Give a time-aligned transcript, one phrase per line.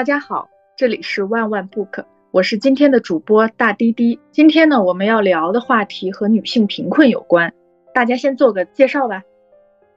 [0.00, 4.18] 大家好，这里是万万 book，我是今天的主播大滴滴。
[4.30, 7.52] 今天呢，我们要聊的话题和女性贫困有关，
[7.92, 9.22] 大家先做个介绍吧。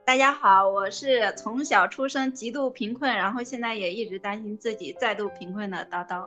[0.04, 6.26] 大家好，我是从小出生极度贫困，然后现在也一直担心自己再度贫困的叨叨。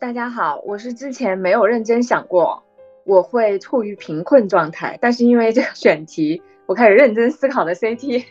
[0.00, 2.60] 大家好，我是之前没有认真想过
[3.04, 8.24] 我会处于贫困状态，但是因为这个选题，我开始认真思考的 CT。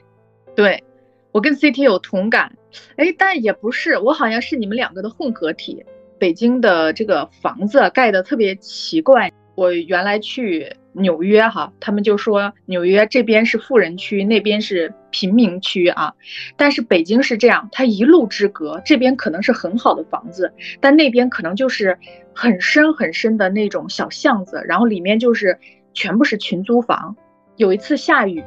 [0.54, 0.84] 对。
[1.32, 2.56] 我跟 CT 有同感，
[2.96, 5.86] 哎，但也不是，我好像是你们两个的混合体。
[6.18, 9.32] 北京的这个房子盖的特别奇怪。
[9.56, 16.14] 我原来去纽约哈，他们就说纽约这边是富人区，那边是贫民区啊。
[16.58, 21.98] 但是北京是这样，它一路之隔，这边可能是很好的房子，但那边可能就是
[22.34, 25.58] 很深很深的那种小巷子，然后里面就是
[25.94, 27.16] 全部是群租房。
[27.56, 28.44] 有一次下雨，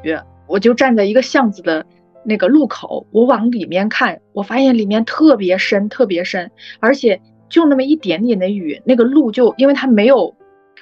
[0.47, 1.87] 我就站在一个巷子的。
[2.25, 10.35] 那个路口，我往里面看，我发现里面特别深，特别深，而且就那么一点点的雨，那个路就因为它没有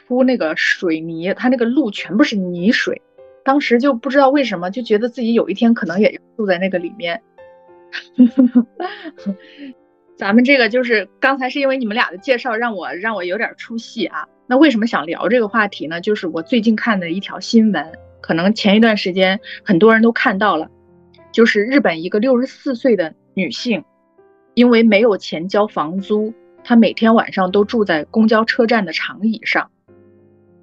[0.07, 3.01] 铺那个水泥，它那个路全部是泥水。
[3.45, 7.23] 当时就不知道为什么，就觉得自己有一天可能也住在那个里面。
[10.17, 14.27] 咱们这个就是刚才是因为你们俩的介绍，让我让我有点出戏啊。
[14.49, 16.01] 那为什么想聊这个话题呢？
[16.01, 20.69] 就是我最近看的一条新闻，可能前一段时间很多人都看到了。
[21.37, 23.85] 就是日本一个六十四岁的女性，
[24.55, 26.33] 因为没有钱交房租，
[26.65, 29.71] 她每天晚上都住在公交车站的长椅上。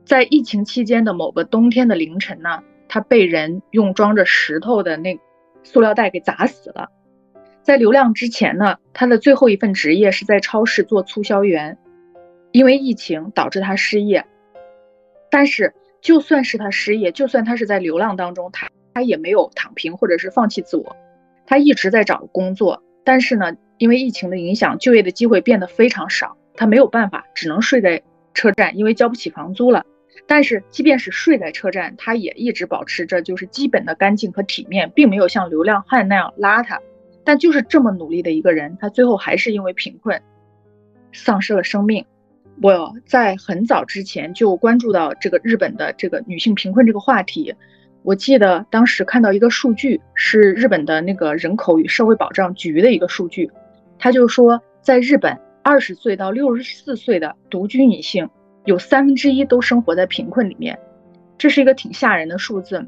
[0.03, 5.19] 在疫情期间的某个冬天的凌晨呢，她被人用装着石头的那
[5.61, 6.89] 塑料袋给砸死了。
[7.61, 11.77] 在流浪之前呢，她的最后一份职业是在超市做促销员，
[12.51, 14.25] 因为疫情导致她失业。
[15.29, 18.67] 但是就算是她失业，就算她是在流浪当中，她。
[18.93, 20.95] 他也没有躺平或者是放弃自我，
[21.45, 29.85] 他一直在找工作，但是呢，因为疫情的影响，就业的机会变得非常少，他没有办法，只能睡在车站，因为交不起房租了。
[30.27, 36.79] 但是即便是睡在车站，他也一直保持着就是基本的干净和体面，并没有像流浪汉那样邋遢。
[37.25, 40.21] 但就是这么努力的一个人，他最后还是因为贫困
[41.11, 42.05] 丧失了生命。
[42.61, 47.55] 我在很早之前就关注到这个日本的这个女性贫困这个话题。
[48.03, 53.49] 我记得当时看到一个数据，是日本的那个人口与社会保障局的一个数据，
[53.97, 58.29] 他就说，在日本二十岁到六十四岁的独居女性，
[58.65, 60.77] 有三分之一都生活在贫困里面，
[61.37, 62.85] 这是一个挺吓人的数字。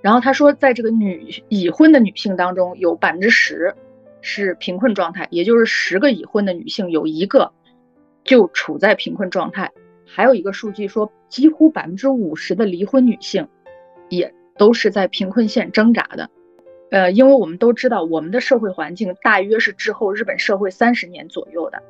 [0.00, 3.74] 然后他说，在这个女已婚的女性当中，有百分之十
[4.20, 7.50] 是贫困状态，也就是十个已婚的女性有一个
[8.22, 9.72] 就处在贫困状态。
[10.06, 13.48] 还有一个数据说，几乎百分之五十的离婚女性。
[14.16, 16.30] 也都是在贫困线挣扎的，
[16.90, 21.82] 呃，因为我们都知道我们的社会环境大约是滞后日本社会三十年左右的，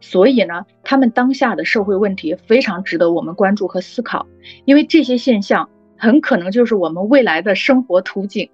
[0.00, 4.26] 所以呢，他们当下的社会问题非常值得我们关注和思考，
[4.64, 8.48] 因为这些现象很可能就是我们未来的生活图景。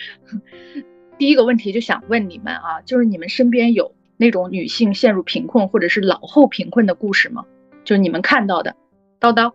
[1.18, 7.44] 第一个问题就想问你们啊，就是你们身边有那种女性陷入贫困或者是老后贫困的故事吗？
[7.84, 8.74] 就是你们看到的，
[9.20, 9.52] 叨叨，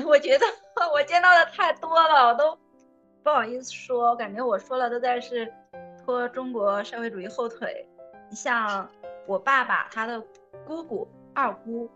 [0.06, 0.46] 我觉得。
[0.94, 2.56] 我见到的太多了，我都
[3.24, 5.52] 不好意思说，我感觉我说了都在是
[6.04, 7.84] 拖中国社会主义后腿。
[8.30, 8.88] 你像
[9.26, 10.22] 我爸爸他的
[10.64, 11.90] 姑姑二姑，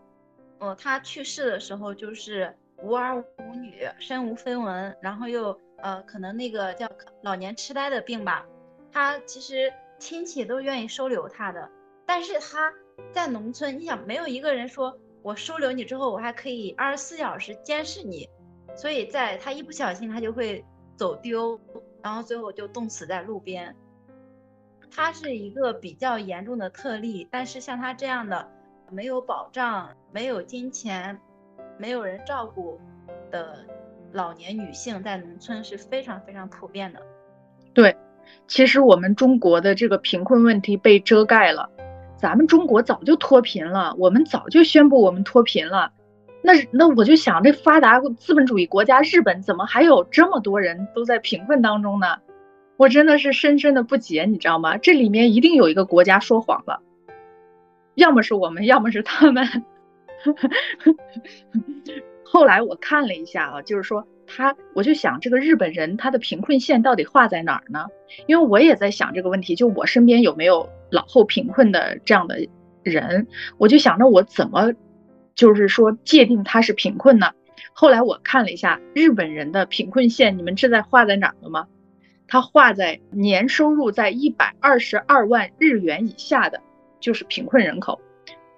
[0.59, 6.85] 嗯，他去世的时候就是无儿无女，身无分文，然后又呃可能那个叫
[7.21, 8.45] 老年痴呆的病吧，
[8.91, 11.69] 他其实亲戚都愿意收留他的，
[12.05, 12.73] 但是他
[13.13, 18.29] 在农村，你想没有一个人说我收留你之后，我还可以二十四小时监视你。
[18.75, 20.63] 所以，在他一不小心，他就会
[20.95, 21.59] 走丢，
[22.01, 23.75] 然后最后就冻死在路边。
[24.95, 28.47] 他是一个比较严重的特例，但是像他这样的
[28.91, 31.19] 没有保障、没有金钱、
[31.77, 32.79] 没有人照顾
[33.31, 33.65] 的
[34.11, 37.01] 老年女性，在农村是非常非常普遍的。
[37.73, 37.95] 对，
[38.47, 41.69] 其实我们中国的这个贫困问题被遮盖了，
[42.23, 45.91] 咱们中国早就脱贫了，我们早就宣布我们脱贫了。
[46.41, 52.19] 那那我就想，这发达资本主义国家日本怎么还有这么多人都在贫困当中呢？
[52.77, 54.77] 我真的是深深的不解，你知道吗？
[54.77, 56.79] 这里面一定有一个国家说谎了，
[57.95, 59.45] 要么是我们，要么是他们。
[62.23, 67.87] 后来我看了一下啊，就是说他，我就想这个日本人他的贫困线到底画在哪儿呢？
[68.27, 72.47] 因为我也在想这个问题，就我身边有没有老后贫困的这样的
[72.83, 73.27] 人？
[73.57, 74.71] 我就想着我怎么。
[75.35, 77.31] 就是说，界定他是贫困呢。
[77.73, 81.67] 后来我看了一下日本人的贫困线，你们知道画在哪儿了吗？
[82.27, 86.61] 他画在年收入在一百二十二万日元以下的，
[86.99, 87.99] 就是贫困人口。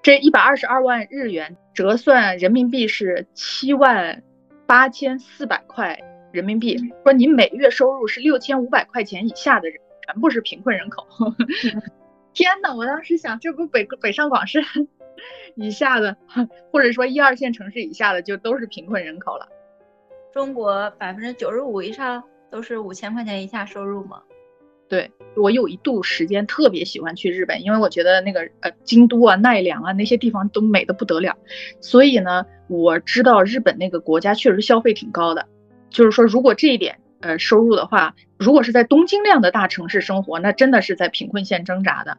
[0.01, 4.21] 这一百二十二万日元折算人民币是七万
[4.67, 5.97] 八千四百块
[6.33, 6.77] 人民币。
[7.05, 11.07] 说你每月收入是六千五百块钱以下的人，全部是贫困人口。
[12.35, 14.61] 天呐，我当时想，这不北北上广深
[15.55, 16.15] 以下的，
[16.69, 19.47] 或者说一二线城市以下的，就都是贫困人口了。
[20.33, 22.21] 中国百分之九十五以上
[22.51, 24.21] 都是五千块钱以下收入吗？
[24.87, 31.35] 对我有一度时间特别喜欢去日本，因为我觉得那个呃京都啊、奈良啊那些地方都美的不得了。
[31.79, 35.47] 所以呢，我知道日本那个国家确实消费挺高的。
[35.89, 42.17] 就是说，如果这一点呃收入的话，如果是在东京那样的大城市生活，那真的是在贫困线挣扎的。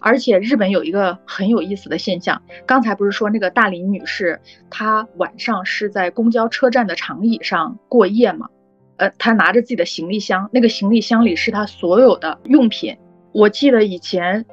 [0.00, 4.38] 而且日本有一个很有意思的现象，刚才不是说那个大林女士，
[4.68, 8.48] 她晚上是在公交车站的长椅上过夜吗？
[8.96, 12.94] 呃，她拿着自己的行李箱，那个行李箱里是她所有的用品。
[13.32, 14.44] 我记得以前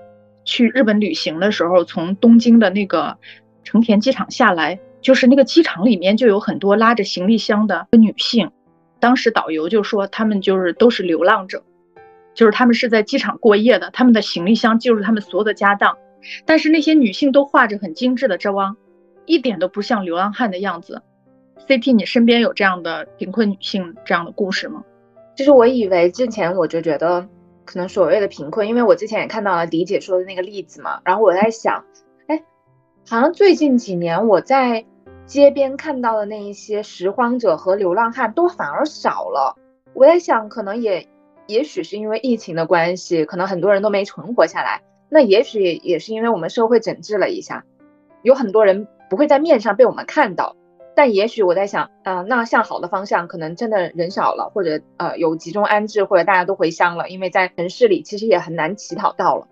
[0.45, 3.17] 去日本旅行的时候，从东京的那个
[3.65, 8.49] 成田机场下来，就是那个机场里面就有很多拉着行李箱的女性。
[9.01, 11.61] 当时导游就说他们就是都是流浪者。
[12.33, 15.97] 就是他们是在机场过夜的，他们的行李箱就是他们所有的家当，
[16.45, 18.77] 但是那些女性都画着很精致的妆，
[19.25, 21.01] 一点都不像流浪汉的样子。
[21.67, 24.81] CT，你身边有这样的贫困女性这样的故事吗？
[25.35, 27.27] 就是我以为之前我就觉得，
[27.65, 31.83] 可能所谓的贫困，因为我之前也看到了迪姐说的那个例子嘛，然后我在想，
[32.27, 32.41] 哎，
[33.09, 34.85] 好像最近几年我在
[35.31, 39.55] 街边看到的那一些拾荒者和流浪汉都反而少了。
[39.93, 41.07] 我在想，可能也。
[41.47, 44.81] 也许是因为疫情的关系，可能很多人都没存活下来。
[45.07, 47.63] 那也许也是因为我们社会整治了一下，
[48.23, 50.57] 有很多人不会在面上被我们看到。
[50.97, 59.47] 但也许我在想，啊，那向好的方向，可能真的人少了，或者呃有集中安置，或者大家都回乡了，因为在城市里其实也很难乞讨到了。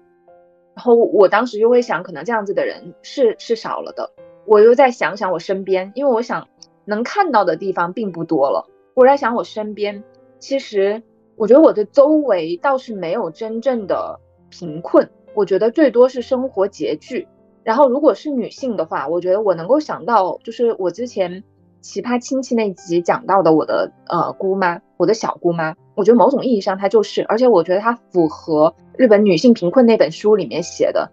[0.75, 4.11] 然后我当时就会想，可能这样子的人是是少了的。
[4.49, 6.47] 我又再想想我身边，因为我想
[6.83, 8.67] 能看到的地方并不多了。
[8.95, 10.03] 我在想我身边，
[10.39, 11.03] 其实。
[11.35, 14.19] 我觉得我的周围倒是没有真正的
[14.49, 17.29] 贫困，我觉得最多是生活拮据。
[17.63, 21.45] 然后如果是女性的话，我觉得我能够想到，就是我之前
[21.79, 25.75] 奇葩亲戚那集讲到的我的呃姑妈，我的小姑妈。
[25.95, 31.09] 我觉得某种意义上她就是，而且我觉得她符合日本女性贫困那本书里面写的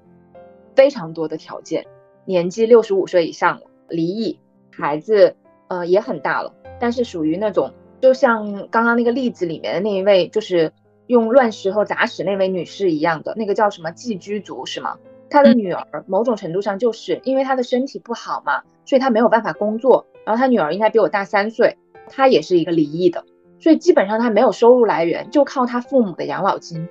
[0.74, 1.86] 非常多的条件，
[2.26, 4.38] 年纪六十五岁以上了，离异，
[4.70, 5.36] 孩子
[5.68, 7.72] 呃也很大了，但是属于那种。
[7.98, 10.70] 就像刚刚那个例子里面的那一位，就是
[11.06, 14.98] 用乱石头砸死那位女士一样的，那个叫什么寄居族是吗？
[15.30, 20.06] 她的女儿某种程度上就是因为她的身体不好嘛，所以她没有办法工作。
[20.26, 21.78] 然后她女儿应该比我大三岁，
[22.08, 23.24] 她也是一个离异的，
[23.58, 26.86] 所以基本上她没有收入来源，就靠她父母的养老金。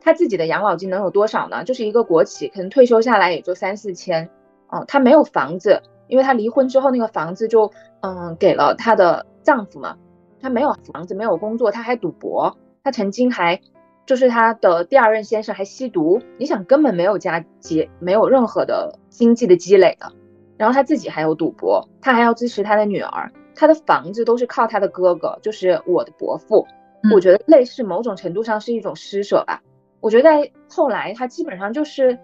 [0.00, 1.64] 她自己的养老金能有多少呢？
[1.64, 4.30] 就是一个国企，可能退休下来也就三四千。
[4.68, 7.70] 哦，她没有房子，因为她离婚之后那个房子就
[8.00, 9.96] 嗯给了她的丈夫嘛。
[10.40, 12.56] 她没有房子，没有工作，她还赌博。
[12.84, 13.60] 她曾经还，
[14.04, 16.20] 就是她的第二任先生还吸毒。
[16.38, 20.12] 你想，根本没有家积，没有任何的经济的积累的。
[20.56, 23.32] 然后她自己还有赌博，她还要支持她的女儿。
[23.54, 26.66] 她的房子都是靠她的哥哥，就是我的伯父。
[27.14, 29.62] 我觉得类似某种程度上是一种施舍吧。
[30.00, 32.18] 我觉得在后来，她基本上就是，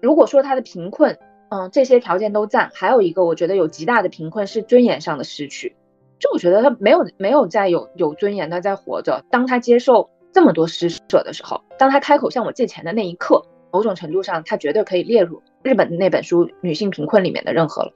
[0.00, 1.18] 如果说她的贫困，
[1.52, 5.76] 嗯，这些条件都占，还有一个我觉得有极大的贫困是尊严上的失去。
[6.18, 9.22] 就我觉得他没有没有在有有尊严的在活着。
[9.30, 17.92] 当他接受这么多施舍的时候，当他开口向我借钱的那一刻，某种程度上他绝对可以列入日本的那本书《女性贫困》里面的任何了。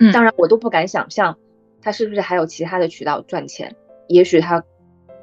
[0.00, 1.38] 嗯，当然我都不敢想象
[1.80, 3.76] 他是不是还有其他的渠道赚钱。
[4.08, 4.64] 也许他，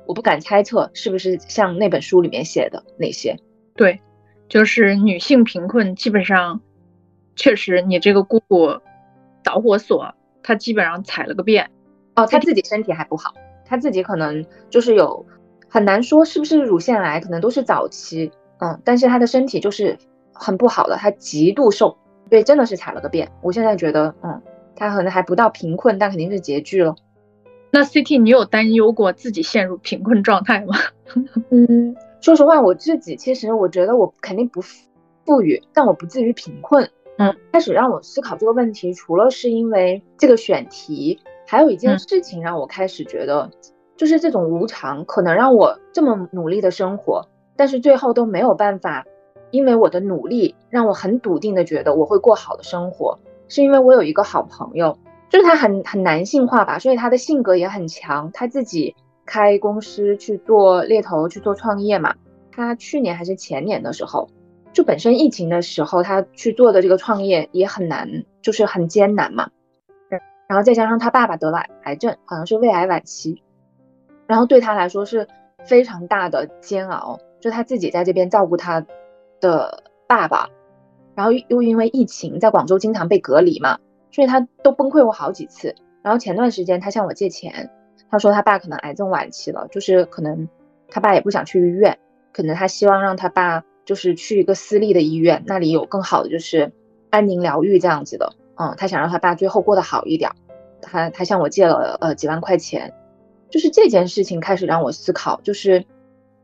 [0.06, 3.36] 我不敢猜测是不是像那本书里面写的那些。
[3.76, 4.00] 对，
[4.48, 6.62] 就是女性贫困，基本上
[7.38, 8.68] 确实你这个姑姑
[9.44, 10.14] 导火索，
[10.44, 11.70] 她基本上踩了个遍。
[12.16, 13.32] 哦，他自己身体还不好，
[13.64, 15.24] 他自己可能就是有
[15.70, 19.96] 很难说是不是乳腺癌，可能都是早期，嗯，但是他的身体就是
[20.34, 21.96] 很不好的，他极度瘦，
[22.28, 23.32] 对，真的是踩了个遍。
[23.44, 24.42] 我现在觉得，嗯，
[24.76, 26.96] 他可能还不到贫困，但肯定是拮据了。
[27.70, 30.74] 那 CT，你有担忧过自己陷入贫困状态吗？
[31.52, 36.90] 嗯，说实话，我自己其实我觉得我肯定不富裕，但我不至于贫困。
[37.18, 41.20] 嗯，开始让我思考这个问题，除了是因为这个选题。
[41.50, 43.50] 还有一件事情让我开始觉得，
[43.96, 49.06] 就是这种无常可能让我这么努力的生活，但是最后都没有办法，
[49.50, 54.98] 因为我的努力让我很笃定的觉得我会过好的生活，是因为我有一个好朋友，
[55.30, 58.94] 就是他很很男性化吧，所以他的性格也很强，他自己
[59.26, 62.14] 开公司去做猎头去做创业嘛。
[62.52, 64.28] 他去年还是前年的时候，
[64.74, 69.50] 就本身疫情的时候他去做的这个创业也很难，就是很艰难嘛。
[70.48, 73.44] 然后再加上他爸爸得了癌症，好像是胃癌晚期，
[74.28, 75.28] 然后对他来说是
[75.66, 78.86] 非常大的煎熬，就他自己在这边照顾他
[79.42, 80.48] 的爸爸，
[81.16, 83.78] 然后又因为疫情在广州经常被隔离嘛，
[84.10, 85.76] 所以他都崩溃过好几次。
[86.02, 87.70] 然后前段时间他向我借钱，
[88.10, 90.48] 他说他爸可能癌症晚期了，就是可能
[90.90, 92.00] 他爸也不想去医院，
[92.32, 96.74] 可能他希望让他爸就是去一个私立的医院，那里有更好的就是
[97.10, 98.36] 安宁疗愈这样子的。
[98.58, 100.32] 嗯，他想让他爸最后过得好一点，
[100.82, 102.94] 他他向我借了呃几万块钱，
[103.50, 105.86] 就是这件事情开始让我思考，就是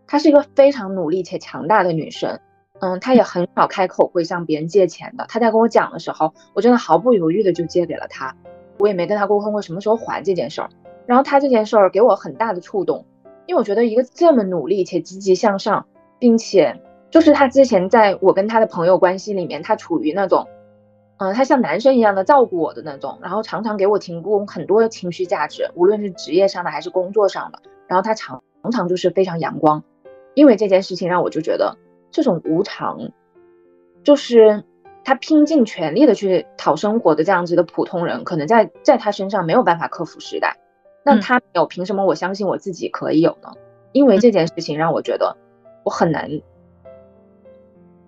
[0.08, 2.40] 她是一个非常努力且强大的女生，
[2.80, 5.26] 嗯，她也很少开口会向别人借钱的。
[5.28, 8.34] 她在跟我讲的时候，我真的毫不犹豫的就借给了她，
[8.80, 10.70] 我也没跟她沟通过什么时候还这件事儿。
[11.06, 13.06] 然后她这件事儿给我很大的触动，
[13.48, 15.86] 因为我觉得一个这么努力且积极向上，
[16.20, 16.80] 并且
[17.14, 20.48] 就是他之前在我跟他的朋友关系里面，他处于那种。
[21.18, 27.60] 嗯，他像男生一样的照顾我的那种，然后常常给我提供很多的情绪价值，无论是职业上的还是工作上的。
[27.88, 28.42] 然后他常
[28.72, 29.84] 常就是非常阳光，
[30.34, 31.78] 因为这件事情让我就觉得
[32.10, 33.12] 这种无常，
[34.04, 34.64] 就是
[35.04, 40.58] 他拼尽全力的去讨生活的这样子的普通人，可能在在他身上没有办法克服时代。
[41.06, 43.52] 那他有，凭什么我相信我自己可以有呢？
[43.92, 45.38] 因为这件事情让我觉得
[45.84, 46.42] 我很难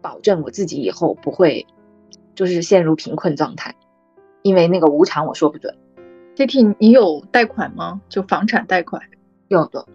[0.06, 1.66] 保证我自己以后不会。
[2.38, 3.74] 就是陷入贫困状态，
[4.42, 5.74] 因为那个无常我说不准。
[6.36, 8.02] T T，你有贷款吗？
[8.10, 9.02] 就房产贷款？
[9.48, 9.88] 有的。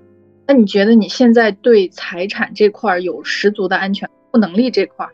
[0.46, 5.06] 那你觉得你现在对财产这块有十足的安全不能力这块？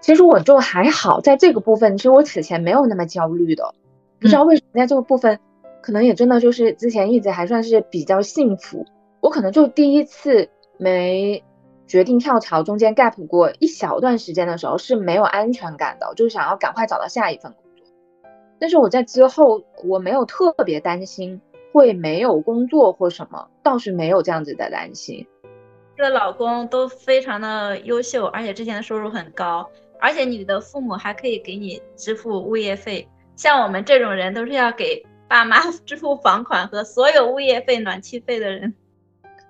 [0.00, 3.74] 其实我就还好，在这个部分，其实我此前没有那么焦虑的。
[4.18, 5.38] 不知道为什么在这个部分，
[5.82, 8.86] 可能也真的就是之前一直还算是比较幸福。
[9.20, 11.44] 我可能就第一次没。
[11.92, 17.86] 决定跳槽，中间 gap 过一小段时间的时候是没有安全感的，就是想要赶快找到下一份工作。
[18.58, 25.26] 但是我在之后我没有特别担心会没有工作或什么，倒是没有这样子的担心。
[25.94, 29.68] 这老公都非常的优秀，而且之前的收入很高，
[30.00, 33.06] 而且你的父母还可以给你支付物业费。
[33.36, 38.74] 像我们这种人都是要给爸妈 支付房款和所有物业费、暖气费的人。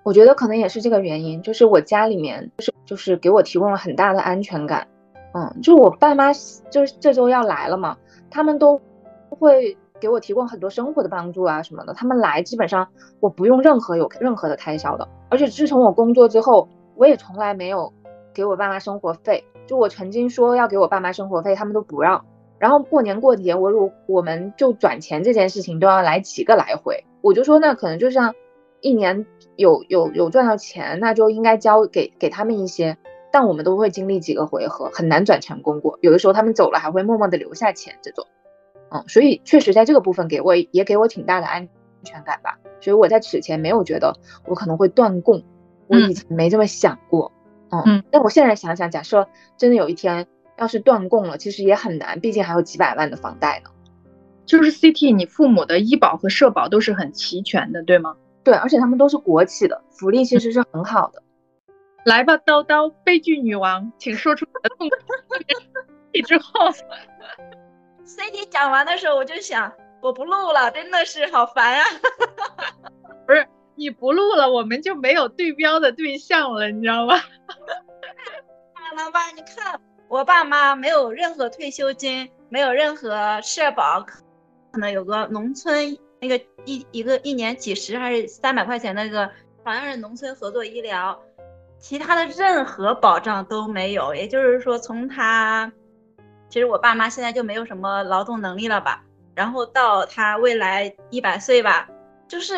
[0.03, 4.85] 我觉得可能也是这个原因，就是我家里面就是就是给我提供了很大的安全感，
[5.33, 6.33] 嗯，就我爸妈
[6.69, 7.97] 就是这周要来了嘛，
[8.29, 8.81] 他们都
[9.29, 12.89] 会给我提供很多生活的帮助啊什么的，他们来基本上
[13.21, 16.67] 我不用任何有任何的开销的，而且自从我工作之后，
[16.97, 17.93] 我也从来没有
[18.33, 22.25] 给我爸妈生活费，就我曾经说要给我爸妈生活费，他们都不让，
[22.59, 28.35] 然后过年过节我如我们就转钱这件事情都要来几个来回，我就说那可能就像。
[28.83, 29.25] 一年
[29.55, 32.97] 有有有赚到钱，那就应该交给给他们一些，
[33.31, 35.97] 但我们都会经历几个回合，很难转成功过。
[36.01, 38.27] 有的时候他们走了，还会默默的留下钱这种，
[38.91, 41.69] 嗯，所以确实在这个部分给我也给我挺大的安
[42.03, 42.59] 全感吧。
[42.81, 45.41] 所以我在此前没有觉得我可能会断供，
[45.87, 47.31] 我以前没这么想过，
[47.71, 53.69] 嗯，但我现在想想，假设真的有一天要是断供了，其实也很难，毕竟还有几百万的房贷呢。
[54.45, 58.17] 就是 CT，你父母的医保和社保都是很齐全的，对吗？
[58.43, 61.23] 对，而且他们都是国企的，福利其实是很好的。
[62.05, 64.95] 来吧，叨叨，悲剧女王，请说出你的痛苦。
[66.27, 66.69] 之后，
[68.03, 69.71] CD 讲完的时候，我就想，
[70.01, 71.85] 我不录了，真的是好烦啊！
[73.25, 77.15] 不是你不录了，我们就没有对标的对象了，你知道吗？
[78.75, 79.27] 看了吧？
[79.35, 85.97] 你看，我爸妈没有任何退休金，没有任何社保，可能有个农村。
[86.23, 89.29] 那个一一个一年几十还是三百块钱那个，
[89.61, 91.21] 好像是农村合作医疗，
[91.79, 94.15] 其他的任何保障都没有。
[94.15, 95.69] 也就是说，从他，
[96.47, 99.03] 其实我爸妈现在就没有什么劳动能力了吧？
[99.35, 101.89] 然后到他未来一百岁吧，
[102.25, 102.55] 就是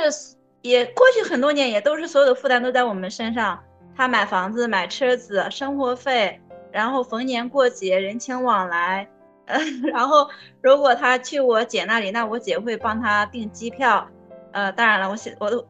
[0.61, 3.59] 也过去很多年也都是所有的负担都在我们身上。
[3.97, 6.39] 他买房子、买车子、生活费，
[6.71, 9.09] 然后逢年过节人情往来。
[9.45, 9.59] 呃，
[9.91, 10.29] 然后
[10.61, 14.07] 如果他去我姐那里，那我姐会帮他订机票。
[14.51, 15.65] 呃，当然了，我写我都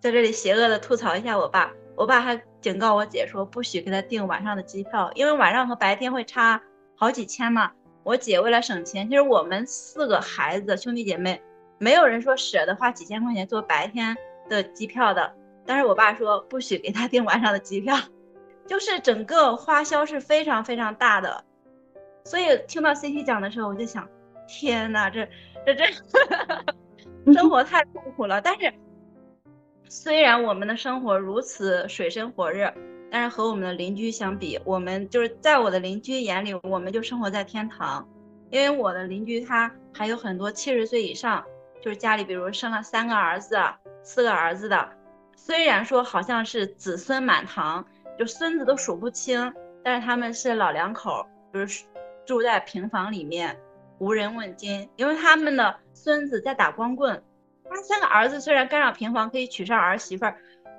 [0.00, 1.70] 在这里邪恶的吐槽一下我爸。
[1.94, 6.62] 我爸还警告我姐说，不许给他订晚上的机票，因为晚上和白天会差
[6.96, 7.70] 好几千嘛。
[8.02, 11.42] 我姐为了省钱，其实我们四个孩子兄弟姐妹，
[11.78, 14.16] 没有人说舍得花几千块钱坐白天
[14.48, 15.34] 的机票的。
[15.66, 17.98] 但是我爸说，不许给他订晚上的机票，
[18.66, 21.44] 就是整个花销是非常非常大的。
[22.24, 24.08] 所以听到 CT 讲的时候，我就想，
[24.46, 25.28] 天哪，这
[25.66, 25.84] 这这
[27.32, 28.40] 生活太痛苦了。
[28.40, 28.72] 但是
[29.88, 32.72] 虽然我们的生活如此水深火热，
[33.10, 38.08] 但是和我们的邻居相比，我们就是在我的邻居眼里，我们就生活在天堂。
[38.50, 41.44] 因为我的邻居他还有很多七十岁以上，
[41.80, 43.56] 就是家里比如生了三个儿子、
[44.02, 44.88] 四个儿子的，
[45.36, 47.84] 虽然说好像是子孙满堂，
[48.18, 49.52] 就孙子都数不清，
[49.84, 51.84] 但是他们是老两口，就是
[52.26, 53.58] 住在平房里面，
[53.98, 57.22] 无人问津，因为他们的孙子在打光棍。
[57.68, 60.36] 他三个儿子虽然干上平房可以娶上儿媳妇儿，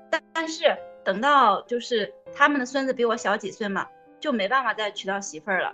[0.10, 3.88] 但但是等到就是他们的孙子比我小几岁嘛，
[4.20, 5.74] 就没办法再娶到媳妇儿了。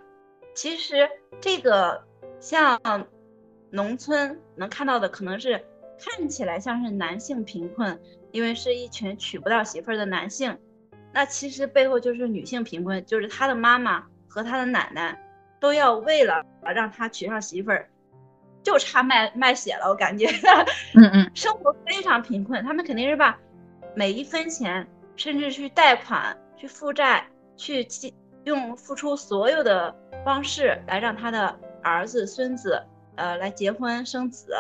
[0.54, 1.10] 其实
[1.42, 2.04] 这个
[2.40, 2.80] 像
[3.72, 5.64] 农村能看到的，可能是
[6.00, 8.00] 看起来像是男性贫困，
[8.32, 10.56] 因为是一群娶不到媳妇儿的男性。
[11.14, 15.20] 那其实背后就是女性贫困，就是他的妈妈和他的奶奶
[15.60, 16.44] 都要为了
[16.76, 17.88] 让他娶上媳妇儿，
[18.64, 19.88] 就差卖卖血了。
[19.88, 20.28] 我感觉，
[20.96, 23.38] 嗯嗯，生活非常贫困，他们肯定是把
[23.96, 27.88] 每一分钱，甚至去贷款、去负债、去
[28.44, 29.96] 用付出所有的。
[30.26, 32.84] 方式来让他的儿子、孙子，
[33.16, 34.54] 呃，来结婚生子，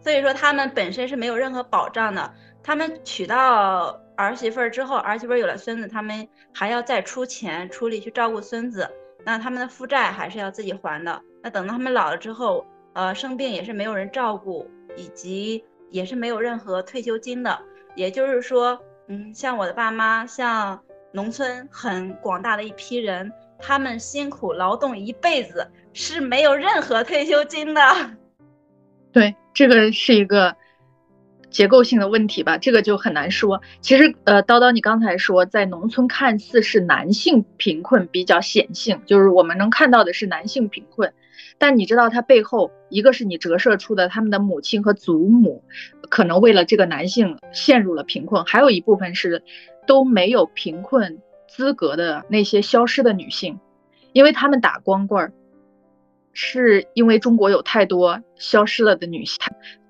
[0.00, 2.32] 所以说他们本身是没有任何保障的。
[2.62, 8.88] 他们娶到儿媳妇儿之后，儿媳妇儿有了孙子，他们还要再出钱出力去照顾孙子，
[9.24, 11.20] 那他们的负债还是要自己还的。
[11.42, 17.58] 那等到他们老了之后，呃，生病也是没有人照顾，以及也是没有任何退休金的。
[17.94, 18.78] 也就是说，
[19.08, 20.80] 嗯，像我的爸妈，像
[21.12, 23.32] 农村很广大的一批人。
[23.66, 27.80] 他们辛苦劳动一辈子是没有任何退休金的，
[29.12, 30.54] 对，这个是一个
[31.54, 33.62] 结构性的问题吧，这个就很难说。
[33.80, 41.14] 其实，呃，叨叨，你刚才说在农村看似是男性贫困比较显性，就是我们能看到的是男性贫困，
[41.56, 45.62] 但你知道它背后一个是你折射出的他们的母亲和祖母
[46.10, 49.44] 可能为了这个男性陷入了贫困，还有一部分是
[49.86, 51.20] 都没有贫困。
[51.46, 53.60] 资格的那些消失的女性，
[54.12, 55.32] 因为他们打光棍儿，
[56.32, 59.38] 是因为中国有太多消失了的女性，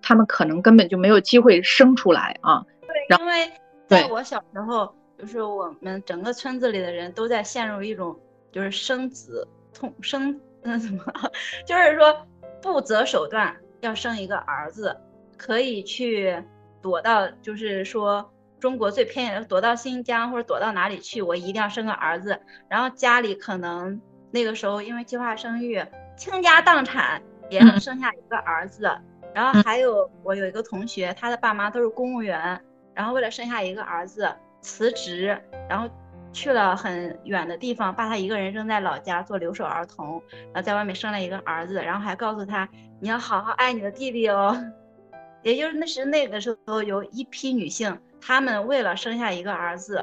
[0.05, 2.65] 她们可能根本就没有机会生出来啊。
[2.83, 3.51] 对，因为
[3.89, 8.15] 在我小时候，就是我们整个村子里的人都在陷入一种
[8.53, 11.05] 就是生子痛生那什么，
[11.67, 12.15] 就是说
[12.61, 14.95] 不择手段要生一个儿子，
[15.39, 16.37] 可以去
[16.83, 18.31] 躲到，就是说。
[18.61, 21.21] 中国最偏远的，躲到新疆或者躲到哪里去？
[21.21, 22.41] 我一定要生个儿子。
[22.67, 25.85] 然后家里可能那个时候因为计划生育，
[26.17, 28.91] 倾家荡产也能生下一个儿子。
[29.35, 32.59] 然后还有我有一个同学，他的爸妈都是公务员，
[32.95, 35.37] 然后为了生下一个儿子辞职，
[35.69, 35.89] 然后
[36.33, 42.69] 去了很远的地方，把他一个人扔在老家做留守儿童，然后在外面生了一个儿子，然后还告诉他
[43.01, 44.57] 你要好好爱你的弟弟哦。
[45.43, 47.99] 也就是那时那个时候有一批女性。
[48.21, 50.03] 她们为了生下一个儿子，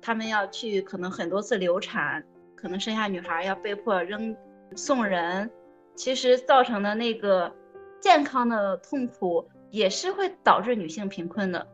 [0.00, 2.22] 她们要去可能很多次流产，
[2.54, 4.36] 可能生下女孩要被迫扔
[4.76, 5.50] 送人，
[5.96, 7.52] 其实造成的那个
[8.00, 11.66] 健康的痛苦也是会导致女性贫困的。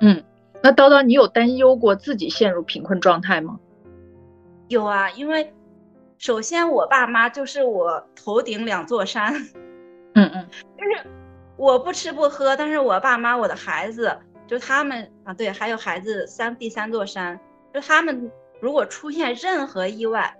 [0.00, 0.22] 嗯，
[0.62, 3.58] 那叨叨，你有担忧过自己陷入贫困状态吗？
[4.68, 5.54] 有啊，因为
[6.18, 9.34] 首先我爸妈就是我头顶两座山。
[10.14, 10.48] 嗯嗯，
[10.78, 11.06] 就是
[11.56, 14.16] 我不吃不喝，但是我爸妈我的孩子。
[14.46, 17.40] 就他们啊，对，还有孩子三第三座山，
[17.74, 20.36] 就他们如果出现任何意外，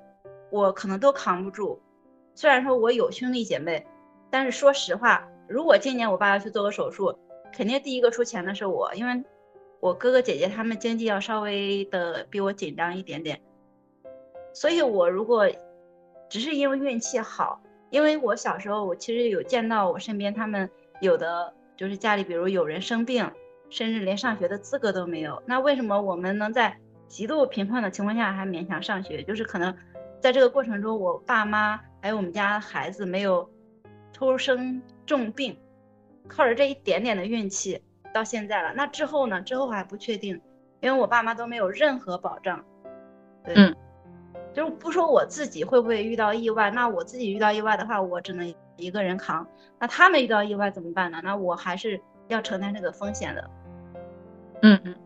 [0.52, 1.82] 我可能都扛不住。
[2.32, 3.84] 虽然说我有兄弟姐妹，
[4.30, 7.16] 但是说实话，如果今年我爸要去做个手术，
[7.52, 9.24] 肯定第一个出钱的是我，因为
[9.80, 13.40] 我哥哥姐姐他们经济要稍微的比我紧张一点点。
[14.52, 15.46] 所以，我如果
[16.28, 17.60] 只是因为运气好，
[17.90, 20.68] 因为我小时候我其实有见到我身边他们
[21.00, 23.30] 有的就是家里比如有人生病。
[23.68, 29.24] 甚至连上学的资格都没有，那为什么我们能在极度贫困的情况下还勉强上学？
[29.24, 29.76] 就是可能
[30.20, 33.50] 在这个过程中，我爸妈还有我们家孩子没有
[34.16, 35.54] 突生重病，
[36.26, 37.78] 靠着这一点点的运气
[38.14, 38.72] 到现在了。
[38.74, 39.42] 那之后呢？
[39.42, 40.40] 之后还不确定，
[40.80, 42.64] 因为我爸妈都没有任何保障。
[43.44, 43.54] 对，
[44.54, 49.46] 就是不说我自己会不会遇到意外，那我自己遇到意外的话，我只能一个人扛。
[49.78, 51.20] 那他们遇到意外怎么办呢？
[51.22, 52.00] 那我还是。
[52.28, 53.50] 要承担这个风险的，
[54.62, 54.96] 嗯嗯，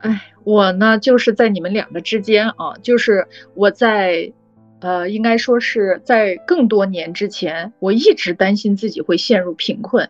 [0.00, 4.32] 哎，我呢就是在你们两个之间啊，就是我在，
[4.80, 10.08] 呃，应该说是在更多年之前，我一直担心自己会陷入贫困，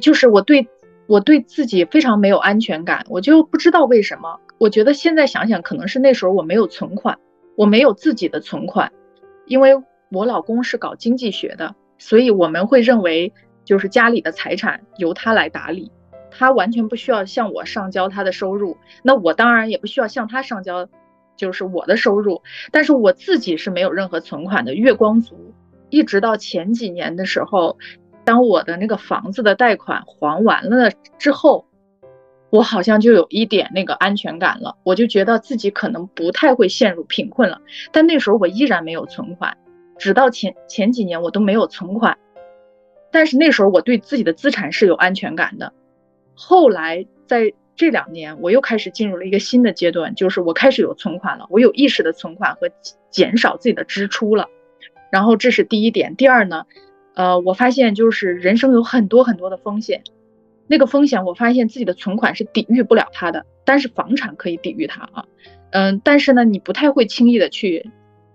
[0.00, 0.68] 就是我对
[1.06, 7.18] 我对自己非常没有安全感，我就不知道为什么，我觉得现在想想，可能是那时候我没有存款，
[7.56, 8.92] 我没有自己的存款，
[9.46, 13.32] 因为我老公是搞经济学的，所以我们会认为。
[13.66, 15.90] 就是家里的财产由他来打理，
[16.30, 20.86] 他完全不需要向我上交他的收入，那我当然也不需要向他上交，
[21.36, 22.42] 就是我的收入。
[22.70, 25.54] 但是我自己是没有任何存款的，月光族。
[25.90, 27.78] 一直到前几年的时候，
[28.24, 31.66] 当我的那个房子的贷款还完了之后，
[32.50, 37.60] 我好像就有一点那个安全感了，我就觉得自己可能不太会陷入贫困了。
[37.92, 39.56] 但那时候我依然没有存款，
[39.98, 42.18] 直到前前几年我都没有存款。
[43.12, 45.72] 但是那时候我对自己的资产是有安全感的。
[46.34, 52.70] 后来在这两年，我又开始进入了一个新的阶段，就是我开始有存款了，我有意识的存款和
[53.10, 54.48] 减少自己的支出了。
[55.10, 56.16] 然后这是第一点。
[56.16, 56.66] 第二呢，
[57.14, 60.02] 呃，我发现就是人生有很多很多的风险，
[60.66, 65.24] 那个风险我发现自己的存款是抵御不了它的，但是房产可以抵御它啊。
[65.70, 67.90] 嗯，但是呢，你不太会轻易的去，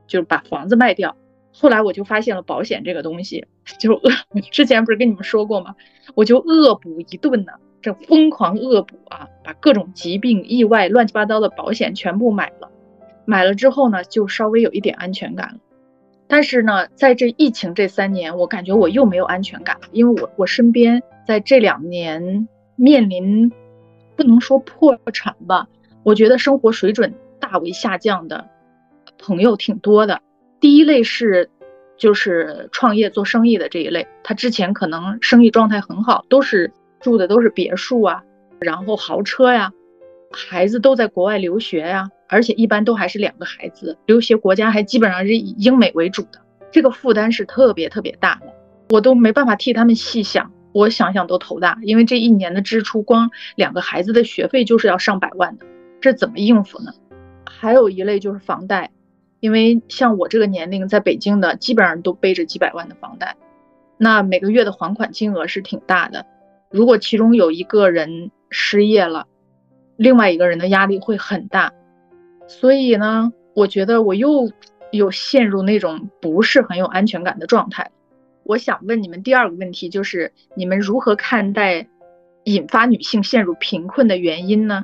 [0.08, 1.16] 就是把房子卖掉。
[1.52, 3.46] 后来我就发现了保险这个东西，
[3.80, 4.12] 就 恶
[4.52, 5.76] 之前不是跟你们说过吗？
[6.16, 12.70] 我就恶补一顿呢，这疯狂恶补啊，把各种疾病、意外、乱七八糟的保险全部买了。
[13.26, 15.60] 买了之后呢，就稍微有一点安全感了。
[16.28, 23.52] 但是呢，在这疫情这三年，我感觉我又没有安全感了，因为我我身边在这两年面临
[24.16, 25.68] 不能说破产吧，
[26.04, 28.48] 我觉得生活水准大为下降的
[29.18, 30.22] 朋友挺多的。
[30.60, 31.50] 第一类是
[31.98, 38.24] 就是创业做生意的这一类，他之前可能生意状态很好，都是住的都是别墅啊，
[38.60, 39.72] 然后豪车呀，
[40.32, 42.10] 孩子都在国外留学呀。
[42.32, 48.54] 而且一般都还是两个孩子，留学国家还基本上是以英美为主的，这个负担是特别特别大的，
[48.90, 55.66] 我都没办法替他们细想，我想想都头大，因为这一年的支出，光两个孩子的学费就是要上百万的，
[56.02, 56.92] 这怎么应付呢？
[57.46, 58.92] 还有一类就是房贷，
[59.40, 63.38] 因为像我这个年龄在北京的，基本上都背着几百万的房贷，
[63.98, 66.28] 那每个月的还款金额是挺大的，
[66.72, 69.28] 如果其中有一个人失业了，
[69.98, 71.74] 另外一个人的压力会很大。
[72.48, 74.52] 所以呢，我觉得我又
[74.92, 77.92] 有陷入那种不是很有安全感的状态。
[78.44, 81.88] 我想问你们第二个问题，就是你们如何看待
[82.46, 84.84] 引发女性陷入贫困的原因呢？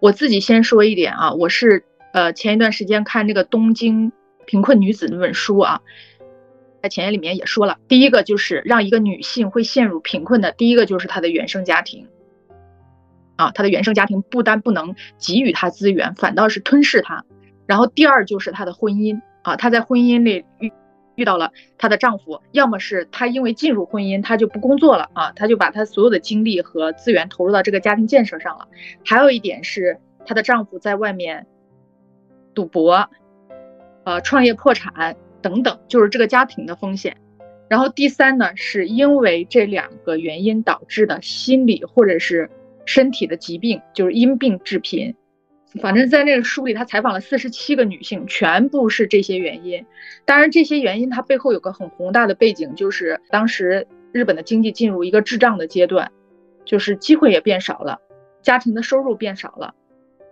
[0.00, 4.12] 我自己先说一点啊，我是呃前一段时间看这个《东京
[4.46, 5.80] 贫困女子》那本书啊，
[6.88, 12.08] 在前言里面也说了，第一个就是让一个女性会陷入贫困的，第一个就是她的原生家庭。
[13.36, 17.26] 啊，她的原生家庭不单不能给予她资源，反倒是吞噬她。
[17.66, 20.72] 然后第二就是她的婚姻啊，她在婚姻里遇
[21.14, 28.66] 遇到了她的丈夫，要么是她因为进入婚姻，她就不工作了啊，她就把她所有的精力和资源投入到这个家庭建设上了。
[29.04, 31.46] 还有一点是她的丈夫在外面
[32.54, 33.10] 赌博，
[34.04, 37.16] 呃，创业破产等等，就是这个家庭的风险。
[37.68, 42.50] 然后第三呢，是因为这两个原因导致的心理或者是。
[42.90, 45.14] 身体的疾病就是因病致贫，
[45.82, 49.84] 反正在那个书里，他采访了四十七个女性，全部是这些原因。
[50.24, 56.10] 当然，这些原因它背后有个很宏大的背景，就是当时日本的经济进入一个滞胀的阶段，
[56.64, 58.00] 就是机会也变少了，
[58.40, 59.74] 家庭的收入变少了。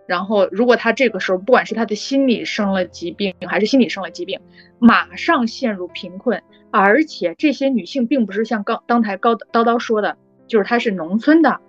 [0.07, 4.39] 然后，如果他这个时候不管是他的心理生了疾病，还是心理生了疾病，
[4.79, 6.41] 马上陷入贫困。
[6.71, 10.17] 而且这些女性并不是像刚刚才高叨叨说的，
[10.47, 11.59] 就是她是农村的。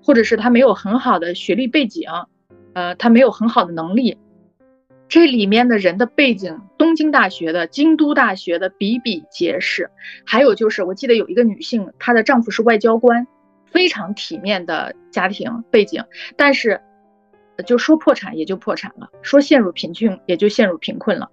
[0.00, 2.08] 或者是她没有很好的学历背景，
[2.72, 4.16] 呃，她没有很好的能力，
[5.06, 9.90] 这里面的人的背景，东京大学的、京都大学的比比皆是。
[10.24, 13.26] 还有就是，我记得有一个女性，她的丈夫是外交官，
[13.66, 16.02] 非常体面的家庭背景，
[16.36, 16.80] 但是
[17.66, 21.30] 就说破产也就破产了，说陷入贫穷也就陷入贫困了，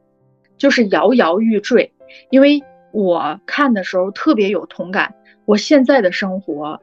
[0.57, 1.93] 就是摇摇欲坠。
[2.29, 6.81] 因为我看的时候特别有同感，我现在的生活。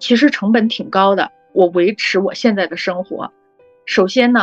[0.00, 3.32] 其实成本挺高的，我维持我现在的生活。
[3.86, 4.40] 首先呢，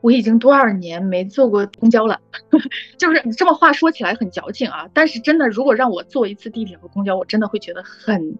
[0.00, 2.20] 我已经多少年没坐过公交了，
[2.96, 4.88] 就是你这么话说起来很矫情啊。
[4.94, 8.38] 但是真的，如果让我坐一次地铁和公交，我真的会觉得很，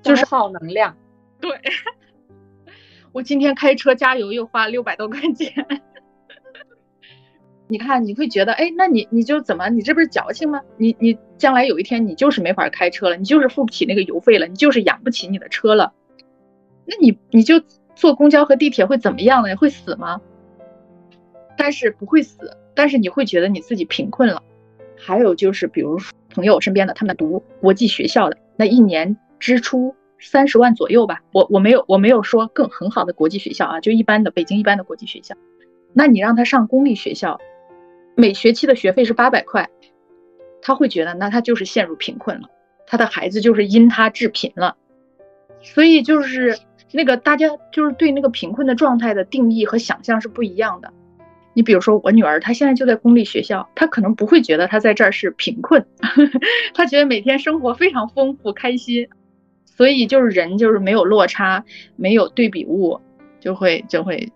[0.00, 0.96] 就是耗能量。
[1.40, 1.50] 对，
[3.14, 5.54] 我今天开车加油又花六百多块钱。
[7.68, 10.60] 你看，你会觉得，哎，那你你就怎么，你这不是矫情吗？
[10.78, 15.92] 你你将来有一天你就是没法开车了，你就是付不起那个油费了，你就是养不起你的车了，
[16.86, 17.62] 那你你就
[17.94, 19.54] 坐公交和地铁会怎么样呢？
[19.56, 20.20] 会死吗？
[21.56, 24.42] 但是不会死，但是你会觉得你自己贫困了。
[24.98, 26.00] 还有就是，比如
[26.30, 29.94] 朋友身边的，他们读国际学校的，那一年支出
[30.24, 31.22] 三十万左右吧。
[31.32, 35.36] 我我没有我没有说更很好的国际学校啊，就一般的北京一般的国际学校。
[35.92, 37.38] 那你让他上公立学校？
[38.16, 39.68] 每学期的学费是八百块，
[40.62, 42.48] 他会觉得那他就是陷入贫困了，
[42.86, 44.76] 他的孩子就是因他致贫了，
[45.60, 46.56] 所以就是
[46.92, 50.92] 那个大家就是对那个贫困的状态的定义和想象是不一样的。
[51.54, 55.84] 你比如说我女儿，她现在就在公立学校，她可能不会觉得她在这儿是贫困，
[56.72, 59.08] 她觉得每天生活非常丰富开心。
[59.76, 61.64] 所以就是人就是没有落差，
[61.96, 63.00] 没有对比物，
[63.40, 64.32] 就会就会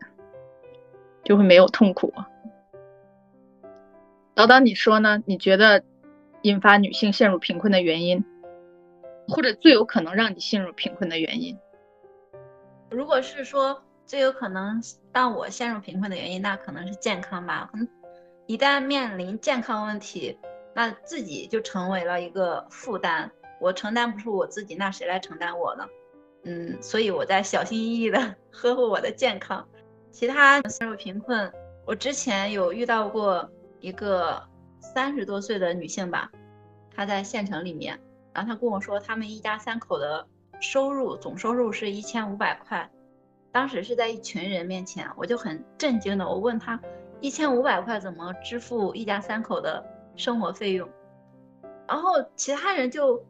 [1.24, 2.12] 就会没有痛苦。
[4.34, 5.22] 导导，你说呢？
[5.26, 5.82] 你觉得
[6.42, 8.24] 引发女性陷入贫困的原因，
[9.28, 11.58] 或者最有可能让你陷入贫困的原因？
[12.90, 14.80] 如果是说最有可能
[15.12, 17.68] 让我陷入贫困的原因，那可能是健康吧。
[17.70, 17.88] 可能
[18.46, 20.38] 一旦面临健康问题，
[20.74, 23.30] 那自己就成为了一个负担。
[23.60, 25.84] 我承担不出我自己，那谁来承担我呢？
[26.44, 29.66] 嗯，所以我在小心翼翼的 呵护我的健康。
[30.12, 31.52] 其他陷入贫困，
[31.84, 33.48] 我之前有遇到过
[33.80, 34.40] 一个
[34.80, 36.30] 三十多岁的女性吧，
[36.94, 38.00] 她在县城里面，
[38.32, 40.24] 然后她跟我说，他们一家三口的
[40.60, 42.88] 收入总收入是一千五百块。
[43.50, 46.80] 当时是在一群人面前，我就很震惊的，我问她，
[47.20, 49.84] 一千五百块怎么支付一家三口的
[50.16, 50.88] 生活费用？
[51.86, 53.20] 然后其他人就。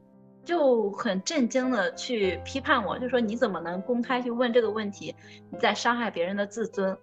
[0.49, 5.15] 就很震惊的去批判我，就说你怎么能公开去问这个问题？
[5.51, 6.97] 你在伤害别人的自尊。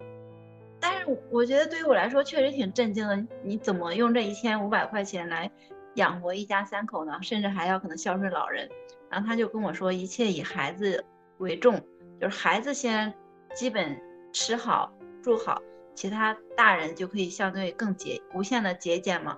[0.80, 3.24] 但是我觉得对于我来说确实挺震惊的。
[3.44, 5.52] 你怎么用这一千五百块钱来
[5.94, 7.20] 养活一家三口呢？
[7.22, 8.68] 甚至还要可能孝顺老人。
[9.12, 11.06] 然后他就跟我说，一切以孩子
[11.38, 11.80] 为重，
[12.20, 13.14] 就是孩子先
[13.54, 13.96] 基本
[14.34, 15.62] 吃好住好，
[15.94, 19.38] 其他大人就可以相对更节无限的节俭嘛。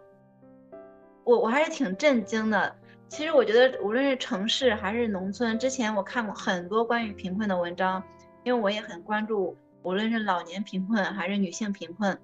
[1.25, 2.73] 我我还是挺震惊的。
[3.09, 8.03] 其实我觉得，无论是城市还是农村，之前我看过很多关于贫困的文章，
[8.43, 12.17] 因为我也很关注，无论是老年贫困还是女性贫困。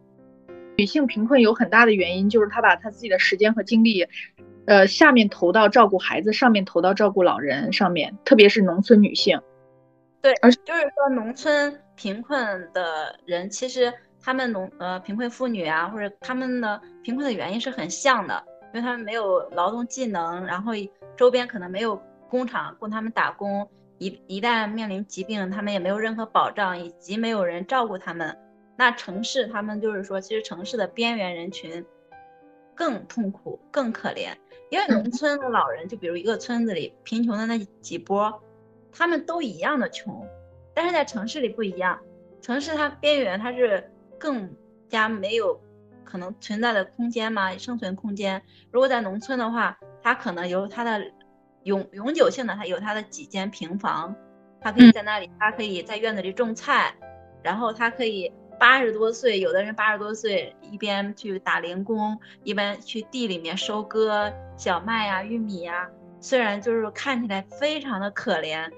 [0.77, 4.07] 女性贫困有很大的原因，就是她把她自己的时间和精力，
[4.65, 9.39] 呃，下面投到照顾孩子，上面投到照顾老人上面，特别是农村女性。
[10.21, 18.43] 对，而就是说，农村贫困的人，其实他们农呃贫困妇女啊，或者他们的贫困的原因是很像的。
[18.73, 20.73] 因为他们没有劳动技能，然后
[21.15, 28.35] 周边可能没有工厂供他们打工，一一旦面临疾病，他们也没有任何保障，以及没有人照顾他们。
[28.75, 31.85] 那城市他们就是说，其实城市的边缘人群
[32.73, 34.33] 更痛苦、更可怜，
[34.71, 38.41] 因为农 村的老人，就比如一个村子里贫穷的那几波，
[38.91, 40.27] 他们都一样的穷，
[40.73, 41.99] 但是在城市里不一样，
[42.41, 44.51] 城市它边缘它是更
[44.89, 45.61] 加没有。
[46.03, 48.41] 可能存在的空间嘛，生存空间。
[48.71, 51.11] 如果在农村的话，它可能有它的
[51.63, 54.15] 永永久性的，它有它的几间平房，
[54.61, 56.93] 它可以在那里，它可以在院子里种菜，
[57.41, 65.89] 然后它可以八十多岁，有的人八十多岁一边去打零工，一边去地里面收割小麦呀、玉米呀。
[66.19, 68.71] 虽然就是看起来非常的可怜，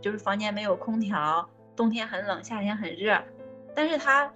[0.00, 3.22] 就是房间没有空调，冬天很冷，夏天很热，
[3.74, 4.32] 但是他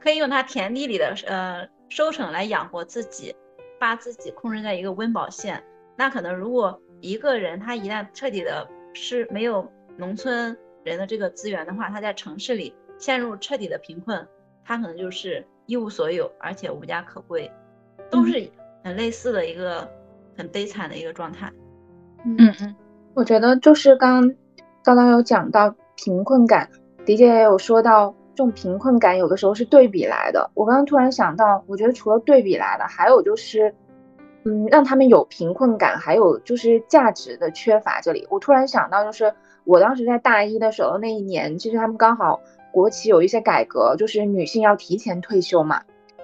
[0.00, 1.68] 可以用他田地里的呃。
[1.90, 3.34] 收成来养活自己，
[3.78, 5.62] 把自己控制在一个温饱线。
[5.96, 14.26] 那可能如果一个人他一旦彻底的是没有农村人的这个资源的话，他在城市里陷入彻底的贫困，
[14.64, 17.50] 他可能就是一无所有，而且无家可归，
[18.08, 18.48] 都是
[18.84, 19.86] 很类似的一个
[20.38, 21.52] 很悲惨的一个状态。
[22.24, 22.76] 嗯嗯，
[23.14, 24.32] 我觉得就是刚
[24.84, 26.70] 刚刚有讲到贫困感，
[27.04, 28.14] 迪姐也有说到。
[28.40, 30.50] 这种贫困感有的时候是对比来的。
[30.54, 33.74] 我刚刚突然想到，我觉得除了对比来的，还有就是，
[34.44, 38.00] 嗯，让他们有贫困感，还有就是价值的缺乏。
[38.00, 42.40] 这里我突然想到，就是我当时在大一的时候那一年，其实他们刚好
[42.72, 45.82] 国企有一些改革，就是女性要提前退休嘛。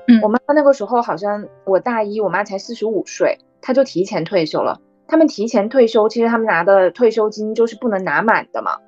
[0.08, 4.80] 嗯，我妈那个时候好像我大一，我妈才四十五岁，她就提前退休了。
[5.06, 8.78] 他们提前退休，其实他们拿的退休金就是不能拿满的嘛。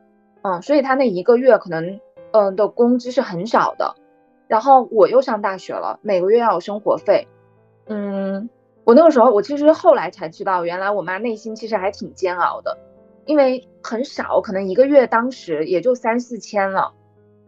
[0.40, 2.00] 嗯，所以他那一个月可能。
[2.38, 3.94] 嗯的工资是很少的，
[4.46, 7.26] 然后我又上大学了，每个月要有生活费。
[7.86, 8.48] 嗯，
[8.84, 12.78] 我那个时候我其实后来才知道，原来我妈内心其实还挺煎熬的，
[13.24, 16.92] 因为很少，可能一个月当时也就三四千了，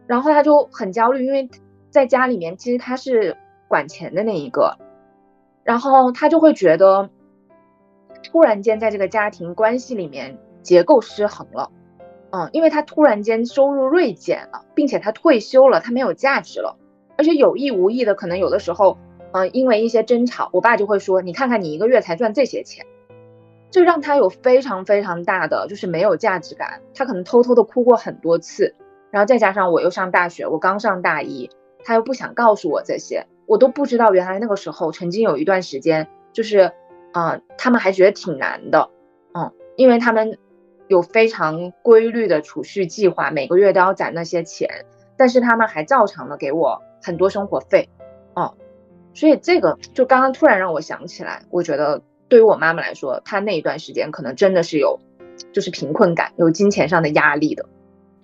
[0.07, 1.49] 然后她就很焦虑，因为
[1.89, 4.77] 在家里面其实她是管钱的那一个，
[5.63, 7.09] 然后她就会觉得
[8.23, 11.71] 突然间在这个家庭关系里面结构失衡了。
[12.33, 16.77] 嗯，因为他突然间收入锐减了，并且他退休了，他没有价值了，
[17.17, 18.97] 而且有意无意的，可能有的时候，
[19.33, 22.85] 嗯，因为一些争吵，我爸就会说，你看看你一个月才赚这些钱，
[23.69, 28.75] 这让他有非常非常大的就是没有价值感，他可能偷偷的哭过很多次，
[29.11, 31.49] 然后再加上我又上大学，我刚上大一，
[31.83, 36.71] 他又不想告诉我这些，我都不知道原来那个时候曾经有一段时间，就是，
[37.11, 38.89] 啊，他们还觉得挺难的，
[39.33, 40.37] 嗯，因为他们。
[40.91, 44.67] 有非常规律的储蓄计划，每个月都要攒那些钱，
[45.15, 47.87] 但是他们还照常的给我很多生活费，
[48.35, 48.57] 哦，
[49.13, 54.99] 所以这个就刚刚突然让我想起来，我觉得对于我妈妈来说，她那一段时间可能真的是有，
[55.53, 57.65] 就是贫困感，有金钱上的压力的。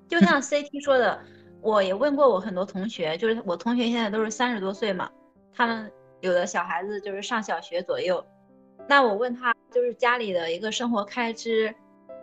[0.10, 1.18] 就像 CT 说的，
[1.62, 5.10] 我也问过我很多同学，就是我同学现在都是三十多岁嘛，
[5.56, 8.26] 他们有的小孩子就是上小学左右，
[8.90, 11.74] 那我问他就是家里的一个生活开支。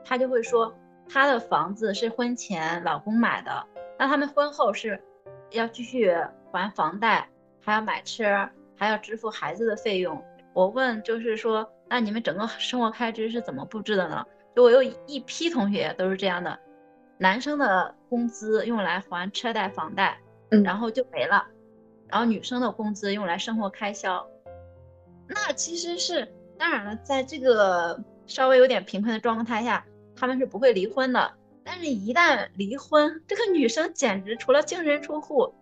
[0.05, 0.73] 他就会说，
[1.09, 3.67] 他的房子是婚前老公买的，
[3.99, 5.03] 那他们婚后是
[5.51, 6.15] 要继续
[6.53, 7.29] 还房贷，
[7.61, 10.23] 还要买车，还要支付孩子的费用。
[10.53, 14.25] 我问，就是说，那你们整个生活开支是怎么布置的呢？
[14.55, 16.59] 就我有一批同学都是这样的，
[17.19, 20.19] 男生的工资用来还车贷、房贷，
[20.65, 21.45] 然后就没了，
[22.09, 24.25] 然后女生的工资用来生活开销。
[25.27, 29.85] 那其实是当然了，在这个稍微有点贫困的状态下。
[30.17, 31.33] 他们是不会离婚的，
[31.65, 35.55] 但是，一旦离婚，这个女生简直除了净身出户，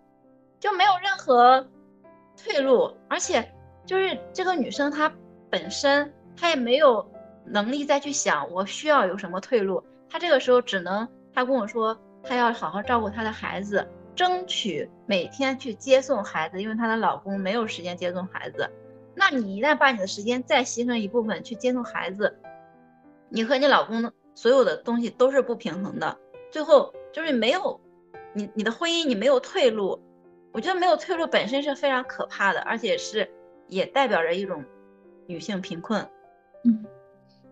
[0.59, 1.67] 就没有任何
[2.37, 2.95] 退路。
[3.09, 3.53] 而且，
[3.87, 5.13] 就是这个女生她
[5.49, 7.09] 本身，她也没有
[7.45, 9.83] 能力再去想我需要有什么退路。
[10.09, 18.69] 她这个时候只能，她跟我说，她要好好照顾她的孩子，争取每天去接送孩子，因为她的老公没有时间接送孩子。
[19.15, 22.39] 那你一旦把你的时间再牺牲一部分去接送孩子，
[23.29, 24.13] 你和你老公？
[24.35, 26.17] 所有的东西都是不平衡的，
[26.51, 27.81] 最后就是没有
[28.33, 30.01] 你你的婚姻你没有退路，
[30.53, 33.31] 我觉得没有退路本身是非常可怕的，而且是
[33.69, 34.65] 也代表着一种
[35.27, 36.07] 女性贫困。
[36.65, 36.85] 嗯，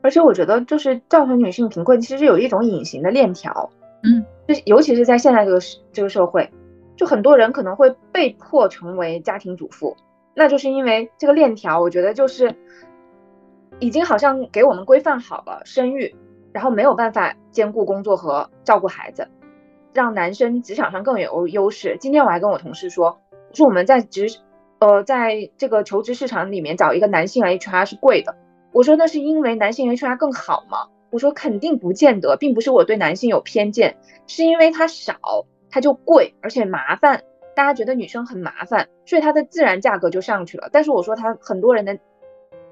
[0.03, 3.71] 而且我觉得就是造成女性贫困，其实有一种隐形的链条。
[4.03, 5.61] 嗯，就尤其是在现在这个
[5.93, 6.51] 这个社会，
[6.97, 9.95] 就很多人可能会被迫成为家庭主妇，
[10.35, 12.55] 那就是因为这个链条，我觉得就是
[13.79, 16.16] 已经好像给我们规范好了生育。
[16.52, 19.28] 然后没有办法兼顾工作和照顾孩子，
[19.92, 21.96] 让男生职场上更有优势。
[22.00, 23.20] 今天我还跟我同事说，
[23.52, 24.28] 说我们在职，
[24.78, 28.36] 呃，在这个求职市场里面找一个男性 HR 是贵的。
[28.72, 30.88] 我说那是因为男性 HR 更好吗？
[31.10, 35.18] 我说肯定不见得，并不是我对男性有偏见，是因为他少，
[35.70, 37.22] 他就贵，而且麻烦。
[37.56, 40.68] 大家觉得女生很麻烦，所以它的自然价格就上去了。
[40.72, 41.98] 但是我说他很多人的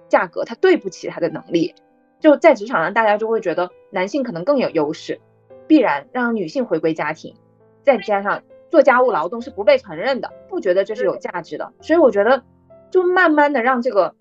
[0.08, 1.74] 价格，他对不起他的能力。
[2.20, 5.20] 就在职场上，大家就会觉得男性可能更有优势，
[5.66, 7.34] 必然让女性回归家庭，
[7.82, 12.42] 再加上做家务劳动是不被承认的，不觉得这是有价值的，所以我觉得
[12.90, 14.14] 就慢慢的让这个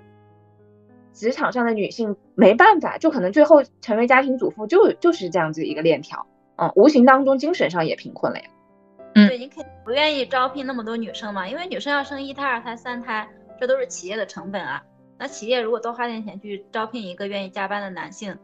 [1.13, 8.45] 职场上的女性没办法，就可能最后成为家庭主妇，就就是这样子一个链条，嗯，无形当中精神上也贫困了呀。
[9.15, 13.27] 嗯，对你肯定不愿意招聘那么多女生嘛，因为女生要生一胎、二胎、三胎，
[13.59, 14.83] 这都是企业的成本啊。
[15.19, 18.37] 那企业如果多花点钱去招聘一个愿意加班的男性，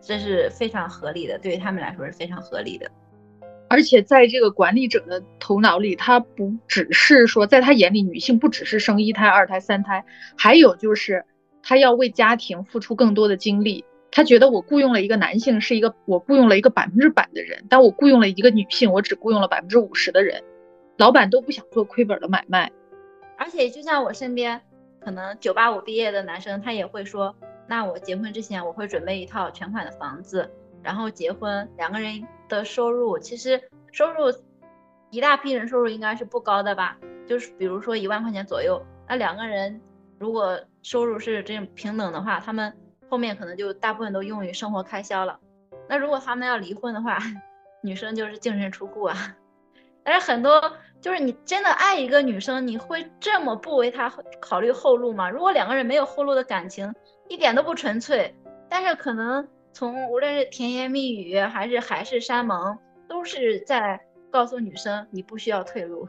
[0.00, 2.90] 这是非常合理的，对于他们来说是非常合理的。
[3.68, 10.04] 而且在这个管理者的头脑里，他不只是说，在他眼里，女性不只是生一胎、二胎、三胎，
[10.36, 11.24] 还有就是
[11.62, 13.84] 他要为家庭付出更多的精力。
[14.10, 20.42] 他觉得我雇佣了一个男性是一个我雇佣了一个百分之百的人，但我雇佣了一个女性，我只雇佣了百分之五十的人。
[20.96, 22.72] 老板都不想做亏本的买卖，
[23.38, 24.60] 而且就像我身边。
[25.00, 27.34] 可能九八五毕业的男生，他也会说，
[27.66, 30.50] 那我结婚之前我会准备一套全款的房子，
[30.82, 33.60] 然后结婚，两个人的收入其实
[33.92, 34.32] 收入
[35.10, 39.80] 一大批人收入应该是不高的吧，就是比如说一万块钱左右，那两个人
[40.18, 42.72] 如果收入是这种平等的话，他们
[43.08, 45.40] 后面可能就大部分都用于生活开销了。
[45.88, 47.18] 那如果他们要离婚的话，
[47.82, 49.36] 女生就是净身出户啊。
[50.10, 50.60] 但是很多
[51.00, 55.30] 就是你真的爱一个女生，你会这么不为她考虑后路吗？
[55.30, 56.92] 如果两个人没有后路的感情，
[57.28, 58.34] 一点都不纯粹。
[58.68, 62.76] 但是可能从无论是甜言蜜语还是海誓山盟，
[63.08, 64.00] 都是在
[64.32, 66.08] 告诉女生你不需要退路。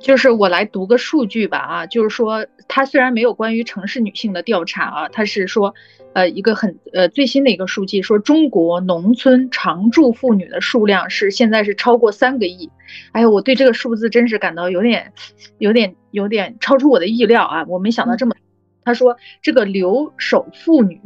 [0.00, 5.74] 就是我来读个数据吧啊，就是说它虽然没有关于城市女性的调查啊，它是说。
[6.14, 12.70] 呃，一个很呃最新的一个数据说，中国农村常住妇女的数量是现在是超过三个亿。
[13.10, 15.12] 哎呀，我对这个数字真是感到有点、
[15.58, 17.64] 有点、有点超出我的意料啊！
[17.66, 18.36] 我没想到这么。
[18.84, 21.00] 他说，这个留守妇女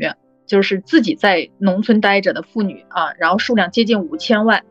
[0.47, 4.63] 就是自己在农村待着的妇女啊，然后数量接近五千万。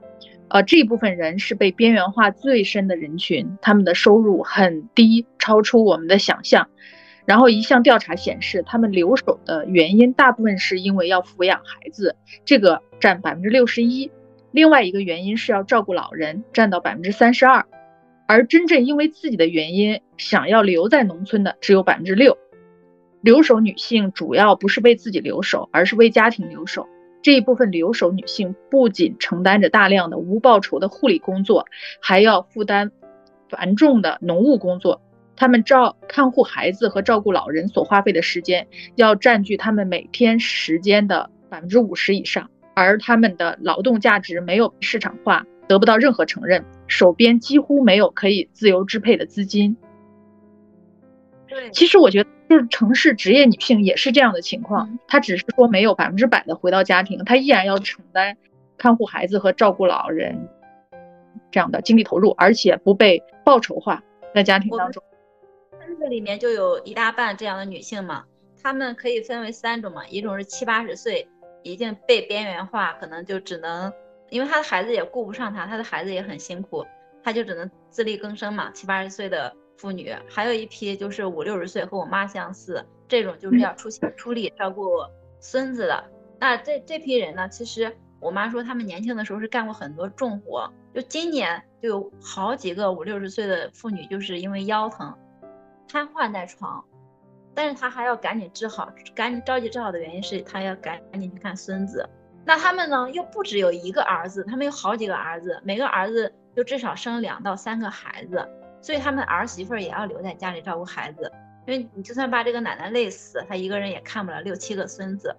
[0.49, 6.69] 呃，这部分人是被边缘化最深的人群，他们的收入很低，超出我们的想象。
[7.25, 14.09] 然后一项调查显示，他们留守的原因大部分是因为要抚养孩子，这个占百分之六十一；
[14.51, 17.65] 另外一个原因是要照顾老人，占到百分之三十二。
[18.25, 22.37] 而真正因为自己的原因想要留在农村的只有百分之六。
[23.21, 26.87] 留守女性主要不是为自己留守，而是为家庭留守。
[27.22, 31.65] 这一部分留守女性不仅承担着大量的无报酬的护理工作，
[32.01, 32.91] 还要负担
[33.49, 35.01] 繁重的农务工作。
[35.36, 49.78] 她们照看护孩子和照顾老人所花费的时间，要占据他们每天时间的百分之五十以上，而他们的劳动价值没有市场化，得不到任何承认，手边几乎没有可以自由支配的资金。
[51.47, 58.37] 对，其实我觉得，就是城市职业女性也是这样的情况，她只是说没有百分之百的回到家庭，她依然要承担
[58.77, 60.49] 看护孩子和照顾老人
[61.51, 64.03] 这样的精力投入，而且不被报酬化
[64.35, 65.01] 在家庭当中。
[65.79, 68.25] 村子里面就有一大半这样的女性嘛，
[68.61, 71.27] 她们可以分为三种嘛，一种是七八十岁
[71.63, 73.91] 已经被边缘化，可能就只能
[74.29, 76.85] 因为她的孩子也顾不上她，她的孩子也很辛苦，
[77.23, 79.55] 她就只能自力更生嘛，七八十岁的。
[79.78, 84.89] 妇女，还有一批就是五六十岁和我妈相似，这种就是要出钱出力照顾
[85.39, 86.03] 孙子的。
[86.39, 95.15] 那这这批人呢，其实我妈说他们年轻的时候是干过很多重活，就今年就有好几个五六十岁的妇女就是因为腰疼
[95.88, 96.84] 瘫痪在床，
[97.53, 102.07] 但是她还要赶紧治好，赶紧着急治好的原因是她要赶紧去看孙子。
[102.45, 108.47] 那他们呢又不只有一个儿子，他们有好几个儿子，每个儿子就至少生两到三个孩子。
[108.82, 111.32] 所以他们儿媳妇儿也要留在家里照顾孩子，
[111.65, 115.36] 因为你就算把这个奶奶累死，她一个人也看不了六七个孙子。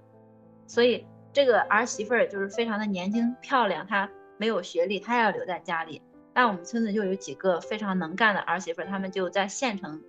[0.66, 6.02] 所以这个儿媳妇儿就是非常的年轻漂亮，她没有学历，她要留在家里。
[6.34, 10.02] 但我们村子就有几个非常能干的儿媳妇儿，他们就在县城，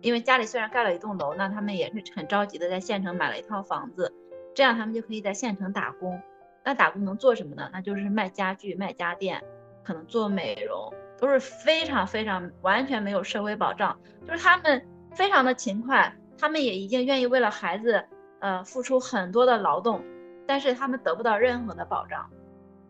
[0.00, 4.12] 因为家里虽然盖了一栋楼，那他们也是很着急的在县城买了一套房子，
[4.54, 6.20] 这样他们就可以在县城打工。
[6.64, 7.70] 那打工能做什么呢？
[7.72, 9.44] 那就是卖家具、卖家电，
[9.84, 10.92] 可能做美容。
[11.18, 13.96] 都是非常非常完全没有社会保障，
[14.26, 18.04] 就是他们非常的勤快，他们也已经愿意为了孩子，
[18.40, 20.02] 呃，付出很多的劳动，
[20.46, 22.28] 但是他们得不到任何的保障。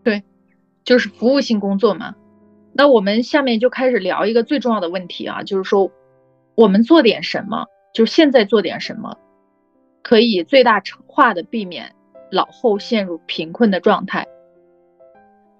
[0.03, 0.23] 对，
[0.85, 2.15] 就是服务性工作嘛。
[2.73, 5.91] 那我们下面就开始聊一个最重要的问题啊，就是说
[6.55, 9.17] 我们做点什么，就是现在做点什么，
[10.03, 11.95] 可以最大程化的避免
[12.31, 14.27] 老后陷入贫困的状态。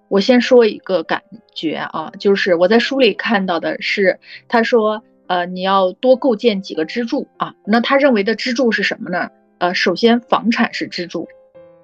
[0.09, 1.23] 我先说一个感
[1.55, 7.55] 觉啊，就是我在书里看到的是，他说，呃，你要多构建几个支柱啊。
[7.65, 9.29] 那他认为的支柱是什么呢？
[9.59, 11.29] 呃，首先房产是支柱，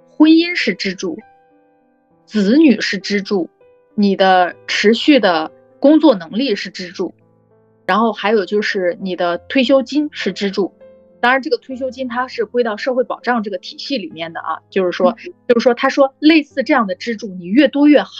[0.09, 1.19] 婚姻是支柱，
[2.27, 3.51] 子女是支柱，
[3.95, 5.51] 你的持续的
[5.81, 7.15] 工作能力是支柱，
[7.87, 10.73] 然后还有就是你的退休金是支柱。
[11.23, 15.17] 当然，这个退休金它是归到社会保障这个体系里面的啊，就是说，
[15.47, 18.11] 就是说，他说类似这样的支柱，你越多越好。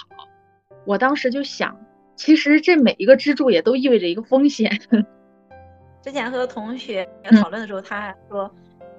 [0.85, 1.77] 我当时就想，
[2.15, 4.71] 其实这每一个支柱也都意味着一个风险。
[6.01, 7.05] 之前和同学
[7.41, 8.49] 讨论的时候，他还说，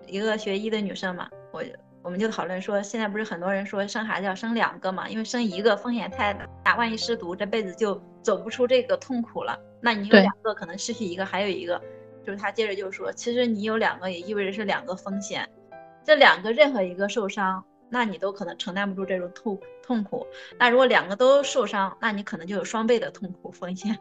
[0.06, 1.64] 一个学医的女生嘛，我
[2.02, 9.58] 我们就讨论说，现在不是很多人说生孩子要生两个嘛，因为生一个风险太大，万一失独，这辈子就走不出这个痛苦了。
[9.80, 11.82] 那你有两个，可能失去一个，还有一个。
[12.26, 15.48] 就是他接着就说，其实你有两个也意味着是两个风险，
[16.06, 20.26] 这两个任何一个受伤，那你都可能承担不住这种痛痛苦。
[20.58, 23.98] 那如果两个都受伤，那你可能就有双倍的痛苦风险。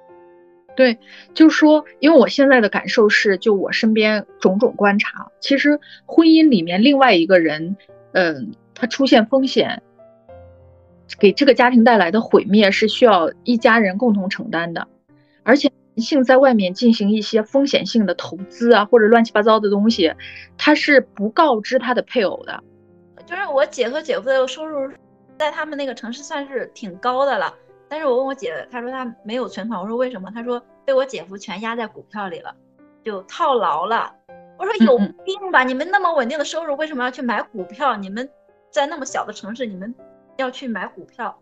[0.74, 0.98] 对，
[1.34, 7.76] 就是说，因为我现在的感受是，就我身边种种观察，其实婚姻里面另外一个人，
[8.12, 9.82] 嗯，他出现风险，
[11.18, 14.88] 给这个家庭带来的毁灭是需要一家人共同承担的，
[15.42, 15.70] 而且。
[15.96, 20.14] 性在外面进行一些风险性的投资啊，或者乱七八糟的东西，
[20.56, 22.62] 他是不告知他的配偶的。
[23.26, 24.90] 就是我姐和姐夫的收入，
[25.38, 27.54] 在他们那个城市算是挺高的了。
[27.88, 29.80] 但是我问我姐，她说她没有存款。
[29.80, 30.30] 我说为什么？
[30.34, 32.54] 她说被我姐夫全压在股票里了，
[33.04, 34.12] 就套牢了。
[34.58, 35.64] 我说有病吧？
[35.64, 37.96] 你们那么稳定的收入，为什么要去买股票？
[37.96, 38.28] 你们
[38.70, 39.94] 在那么小的城市，你们
[40.36, 41.36] 要去买股票？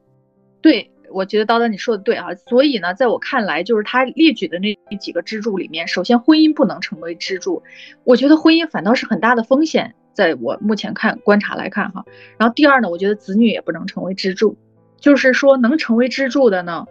[0.60, 0.90] 对。
[1.12, 7.62] 我觉得叨叨你说的对啊，所以呢，在我看来，就是他列举的那几个支柱里面，首先婚姻不能成为支柱，
[8.04, 12.04] 我觉得婚姻反倒是很大的风险，在我目前看观察来看哈。
[12.38, 14.56] 然后第二呢，我觉得子女也不能成为支柱，
[15.00, 16.86] 就是说能成为支柱的呢，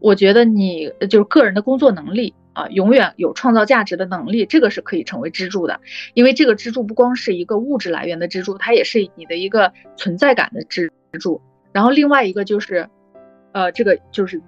[0.00, 5.80] 我觉得你就是个人的工作能力啊，永远有创造价值的能力，这个是可以成为支柱的，
[6.14, 11.40] 因为这个支柱不光是一个物质来源的支柱，它也是你的一个存在感的支柱。
[11.72, 12.88] 然后另外一个就是。
[13.56, 14.42] 呃，这个就是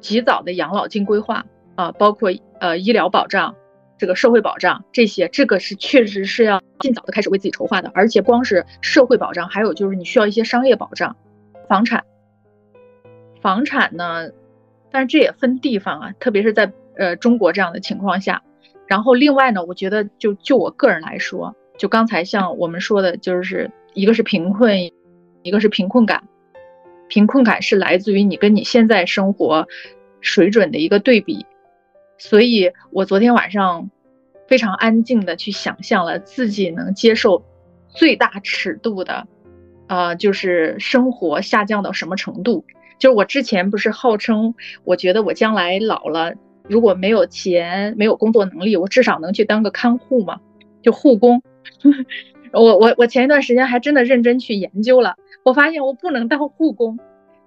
[0.00, 1.44] 及早的养老金规划
[1.74, 2.30] 啊，包括
[2.60, 3.56] 呃医疗保障、
[3.98, 7.90] 这个社会保障这些，这个是确实是要尽早的开始为自己筹划的。
[7.92, 11.16] 而且光是社会保障，还有就是你需要一些商业保障，
[11.68, 12.04] 房产，
[13.42, 14.30] 房产呢，
[14.92, 18.44] 但是这也分地方啊，特别是在呃中国这样的情况下。
[18.86, 24.92] 然后另外呢，我觉得就就我个人来说，就刚才像我们说的，就是一个是贫困，
[25.42, 26.28] 一个是贫困感，
[27.08, 29.66] 贫困感是来自于你跟你现在生活
[30.20, 31.46] 水准的一个对比。
[32.18, 33.90] 所以我昨天晚上
[34.48, 37.44] 非常安静的去想象了自己能接受
[37.88, 39.26] 最大尺度的，
[39.86, 42.64] 呃，就是生活下降到什么程度。
[42.98, 44.54] 就是我之前不是号称，
[44.84, 46.32] 我觉得我将来老了，
[46.62, 50.40] 如果没有钱、没有工作能力，我至少能去当个看护嘛，
[50.82, 51.42] 就护工。
[52.60, 56.98] 我我我前一段时间还真的认真去研究了，我发现我不能当护工，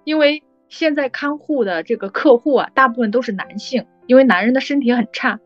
[0.04, 5.40] 因为现在看护的这个客户啊，大部分都是男性，因为男人的身体很差，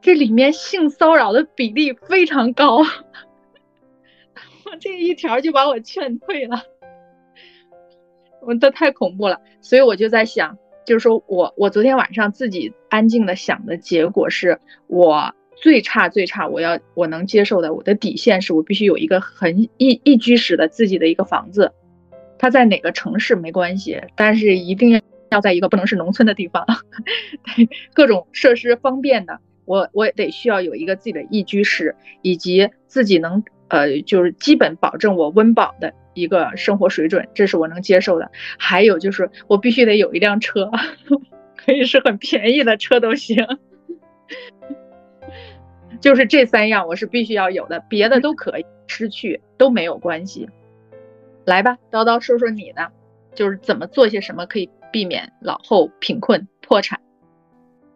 [0.00, 6.62] 这里面性骚扰的比例非常高，我 这一条就把我劝退了。
[8.42, 21.72] 我这太恐怖了，所以我就在想，就是说我我昨天晚上自己安静的想的结果是，我最差最差，我要我能接受的，我的底线是我必须有一个很一一居室的自己的一个房子，
[22.38, 25.00] 它在哪个城市没关系，但是一定
[25.30, 26.66] 要在一个不能是农村的地方，
[27.94, 35.94] 各种设施方便的，我我得需要有一个自己的一居室，以及自己能呃就是基本保证我温饱的。
[36.12, 38.32] 一个生活水准，这是我能接受的。
[38.58, 40.68] 还有就是，我必须得有一辆车，
[41.56, 43.46] 可以是很便宜的车都行。
[46.00, 50.48] 就是这三样，我是必须要有的，别的都可以失去都没有关系。
[51.44, 52.92] 来吧，叨叨说说你的，
[53.34, 57.00] 就是怎么做些什么可以避免老后贫困破产。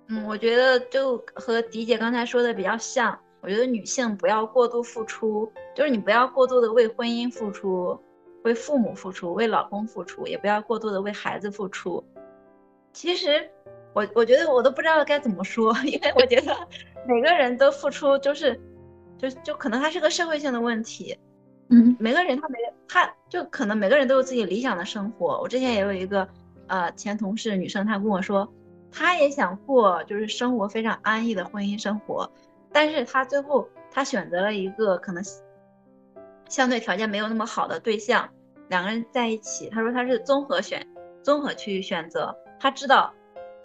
[0.09, 3.19] 嗯，我觉得就和迪姐刚才说的比较像。
[3.41, 7.99] 我觉得女性不要过度付出，就是你不要过度的为婚姻付出。
[8.43, 12.05] 为父母付出，为老公付出，也不要过度的为孩子付出。
[12.93, 13.49] 其实，
[13.95, 16.55] 我我觉得我都不知道该怎么说， 因为我觉得
[17.07, 18.61] 每个人都付出，就是，
[19.17, 21.17] 就就可能它是个社会性的问题。
[21.71, 25.41] 嗯，每个人他没他就可能每个人都有自己理想的生活。
[25.41, 26.29] 我之前也有一个
[26.67, 28.47] 呃前同事女生，她跟我说，
[28.93, 32.31] 她也想过就是生活非常安逸的婚姻生活，
[32.71, 35.25] 但是她最后她选择了一个可能。
[36.47, 38.29] 相对条件没有那么好的对象，
[38.69, 40.87] 两个人在一起，她说她是综合选，
[41.23, 42.37] 综合去选择。
[42.61, 43.13] 她知道，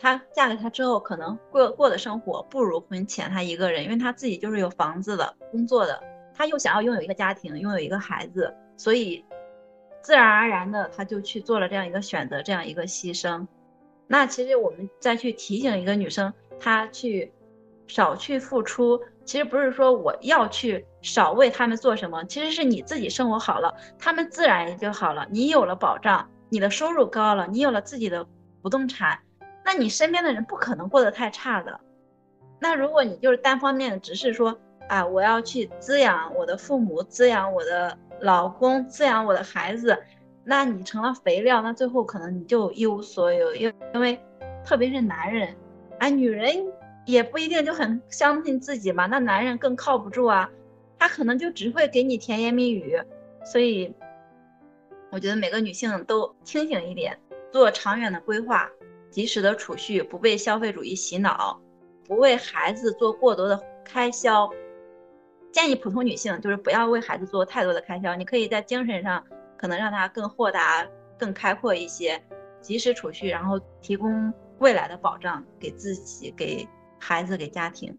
[0.01, 6.01] 她嫁给他之后，可能过过的生活不如婚前她一个人，因为她自己就是有房子的、工作的，
[6.33, 9.25] 她又想要拥有一个家庭，拥有一个孩子，所以
[10.01, 13.45] 自然而然的，她就去做了这样一个选择，这样一个牺牲。
[14.07, 17.33] 那其实我们再去提醒一个女生，她去
[17.87, 19.01] 少去付出。
[19.25, 25.27] 其实不是说我要去少为他们做什么，其实是你自己生活好了，他们自然也就好了。
[25.29, 28.25] 你有了保障，你的收入高了，你有了自己的
[28.63, 29.19] 不动产，
[29.71, 31.79] 那你身边的人不可能过得太差的。
[32.59, 34.57] 那如果你就是单方面的，只是说
[34.87, 39.95] 啊，我要去滋养我的父母，滋养我的老公，滋养我的孩子，
[40.43, 43.53] 那你成了肥料，那最后可能你就一无所有。
[43.53, 44.19] 因因为
[44.65, 45.55] 特别是男人，
[45.99, 46.65] 啊，女人。
[47.05, 50.47] 也不一定就很相信自己嘛，那男人更靠不住啊，
[50.99, 53.01] 他可能就只会给你甜言蜜语，
[53.43, 53.91] 所以
[55.09, 57.17] 我觉得每个女性都清醒一点，
[57.51, 58.69] 做长远的规划，
[59.09, 61.59] 及时的储蓄，不被消费主义洗脑，
[62.05, 64.49] 不为孩子做过多的开销。
[65.51, 69.23] 建议普通女性就是不要为孩子做太多的开销，你可以在精神上
[69.57, 70.87] 可能让他更豁达、
[71.17, 72.21] 更开阔一些，
[72.61, 76.67] 及时储蓄，然后提供未来的保障给自己给。
[77.01, 77.97] 孩子给家庭，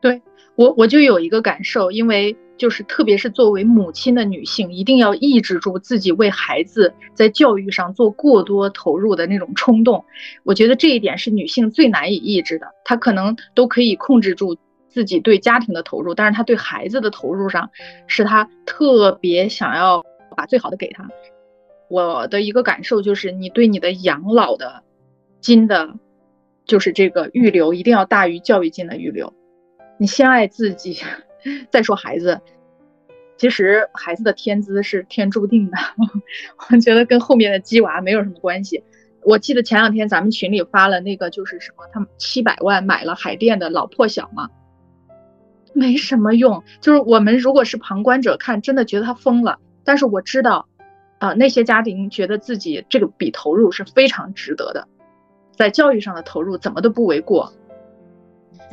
[0.00, 0.22] 对
[0.54, 10.04] 我我就有一个感受，因为就是特别是作为母亲的女性，一定要抑制住自己为孩子在教育上做过多投入的那种冲动。
[10.42, 12.66] 我觉得这一点是女性最难以抑制的。
[12.84, 14.56] 她可能都可以控制住
[14.88, 17.70] 自己对家庭的投入，但是她对孩子的投入上，
[18.06, 20.04] 是她特别想要
[20.36, 21.08] 把最好的给他。
[21.88, 24.82] 我的一个感受就是，你对你的养老的
[25.40, 25.94] 金的。
[26.66, 29.34] 就是这个预留一定要大于教育金的预留，
[29.98, 30.96] 你先爱自己，
[31.70, 32.40] 再说孩子。
[33.36, 35.76] 其实孩子的天资是天注定的，
[36.70, 38.84] 我觉得跟后面的鸡娃没有什么关系。
[39.22, 44.50] 我记得前两天咱们群里发了那个，就是什么，他们七百万买了海淀的老破小嘛，
[45.72, 46.62] 没什么用。
[46.80, 49.58] 就是我们如果是旁观者看，真的觉得他疯了。
[49.82, 50.68] 但是我知道，
[51.18, 54.86] 啊，那些家庭觉得自己这个笔投入是非常值得的。
[55.56, 57.52] 在教育上的投入怎么都不为过，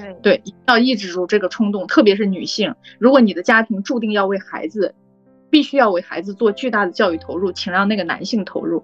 [0.02, 2.76] 对对，要抑制住这个冲动，特别是女性。
[3.00, 4.96] 如果你的家庭注定要为孩子，
[5.50, 8.84] 必须要为孩子做巨大的教育投入，请让那个男性投入。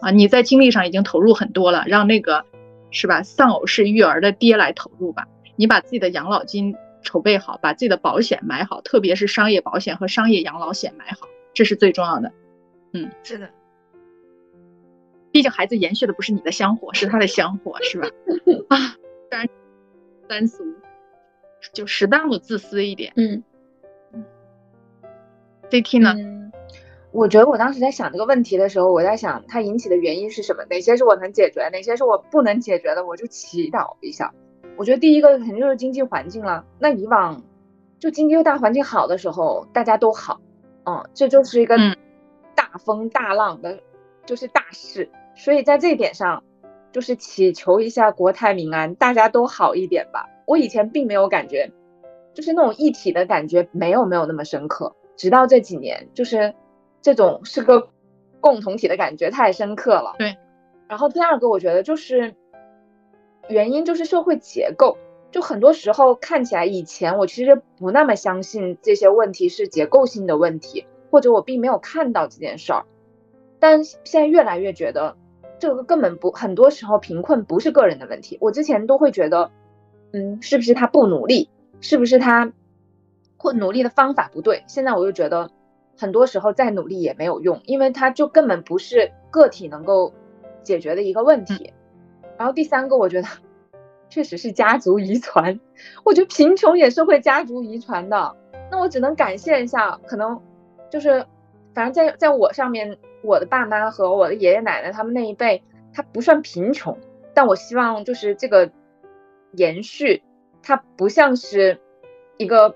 [0.00, 2.44] 啊，你在精力上已经投入很多了，让那个
[2.90, 5.26] 是吧丧偶式育儿的爹来投入吧。
[5.56, 12.32] 你把自己的养老金筹备好，把自己的保险买好，特别是商业保险和商业养老险买好，这是最重要的。
[12.92, 13.50] 嗯，是的，
[15.32, 18.08] 毕竟孩子延续的不是你的香火，是他的香火，是吧？
[18.70, 18.94] 啊，
[19.30, 19.48] 当然
[20.28, 20.64] 三俗，
[21.72, 23.12] 就适当的自私一点。
[23.16, 23.42] 嗯
[25.70, 26.14] CT 呢？
[26.16, 26.52] 嗯，
[27.12, 30.64] 我觉得我当时在想这个问题的时候，我在想它引起的原因是什么？
[30.70, 34.32] 哪些是我能解决，哪些是我不能解决的，我就祈祷一下。
[34.76, 36.64] 我觉得第一个肯定就是经济环境了。
[36.78, 37.42] 那以往
[37.98, 40.40] 就经济大环境好的时候，大家都好，
[40.84, 41.96] 嗯，这就是一个嗯
[42.54, 43.80] 大风大浪的，
[44.24, 45.10] 就是大事。
[45.34, 46.42] 所以在这一点上，
[46.92, 50.26] 就是祈求一下国泰民安，大家都好一点吧。
[50.46, 51.70] 我以前并没有感觉，
[52.34, 54.94] 就是那种一体的感觉，没有没有那么深刻。
[55.16, 56.54] 直到这几年，就是
[57.02, 57.88] 这种是个
[58.40, 60.14] 共同体的感觉太深刻了。
[60.18, 60.36] 对。
[60.88, 62.34] 然后第二个，我觉得就是
[63.48, 64.96] 原因就是社会结构，
[65.30, 72.86] 就很多时候看起来以前我其实不那么相信这些问题是结构性的问题，或者我并没有看到这件事儿，
[73.58, 75.16] 但现在越来越觉得
[75.58, 78.38] 这个根本不，很多时候贫困不是个人的问题。
[78.40, 79.50] 我之前都会觉得，
[80.12, 81.50] 嗯，是不是他不努力，
[81.80, 82.52] 是不是他
[83.36, 84.64] 或努力的方法不对？
[84.66, 85.50] 现在我就觉得，
[85.98, 90.12] 很多时候再努力也没有用，因为他就根本不是个体能够
[90.62, 91.72] 解决的一个问题。
[92.36, 93.28] 然后第三个，我觉得
[94.08, 95.58] 确实是家族遗传，
[96.04, 98.36] 我觉得贫穷也是会家族遗传的。
[98.70, 100.40] 那我只能感谢一下，可能
[100.90, 101.26] 就是
[101.74, 105.62] 反正在在我上面，我的爸妈和我的爷爷奶奶他们那一辈，
[105.92, 106.98] 他不算贫穷，
[107.34, 108.70] 但我希望就是这个
[109.52, 110.22] 延续，
[110.62, 111.80] 它不像是
[112.36, 112.74] 一个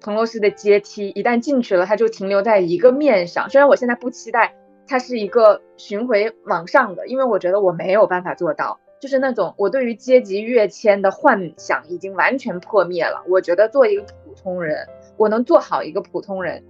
[0.00, 3.48] 彭罗斯的阶梯，一旦进去了，它就停留在一个面上。
[3.50, 4.54] 虽然我现在不期待
[4.86, 8.78] 它是一个巡回往上的，因为我觉得我没有办法做到。
[9.00, 13.24] 就是那种我对于阶级跃迁的幻想已经完全破灭了。
[13.28, 16.62] 我觉得做一个普通人，我能做好一个普通人，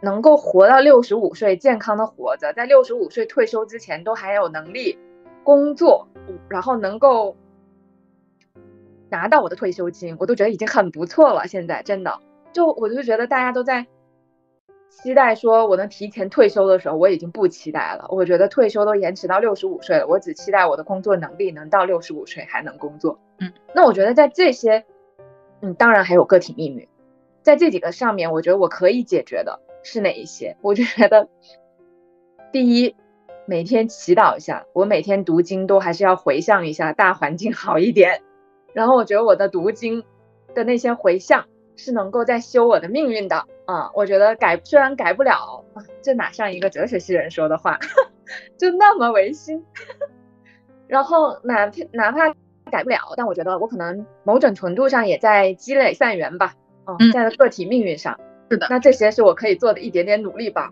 [0.00, 4.98] 能够活到六十五岁，健康的活着，在六十五岁退休之前都还有能力
[5.44, 6.08] 工作，
[6.48, 7.36] 然后能够
[9.10, 11.46] 拿到我的退休金，我都觉得已经很不错了。
[11.46, 12.20] 现在真的，
[12.52, 13.86] 就我就觉得大家都在
[14.88, 18.06] 期待说我能提前退休的时候，我已经不期待了。
[18.08, 23.18] 我觉得退休都延迟到六十五岁了，我只期待我的工作能力能到六十五岁还能工作。
[23.38, 24.84] 嗯，那我觉得在这些，
[25.60, 26.88] 嗯，当然还有个体命运，
[27.42, 30.56] 在这几个上面，我觉得我可以解决的是哪一些？
[30.62, 31.28] 我就觉得，
[32.52, 32.94] 第一，
[33.46, 38.22] 每天祈祷一下，我每天读经都还是要回向一下，大环境好一点。
[38.72, 40.04] 然后我觉得我的读经
[40.54, 43.46] 的那些回向是能够在修我的命运的。
[43.66, 47.78] 啊、我觉得改虽然改不了，啊这哪像一个哲学系人说的话，
[48.58, 49.64] 就那么违心。
[50.88, 52.34] 然后哪怕哪怕
[52.68, 56.54] 改不了，但我觉得我可能某种程度上也在积累善缘吧。
[56.86, 58.18] 嗯，嗯在个体命运上，
[58.50, 60.70] 是的那这些是我可以做的一点点努力吧。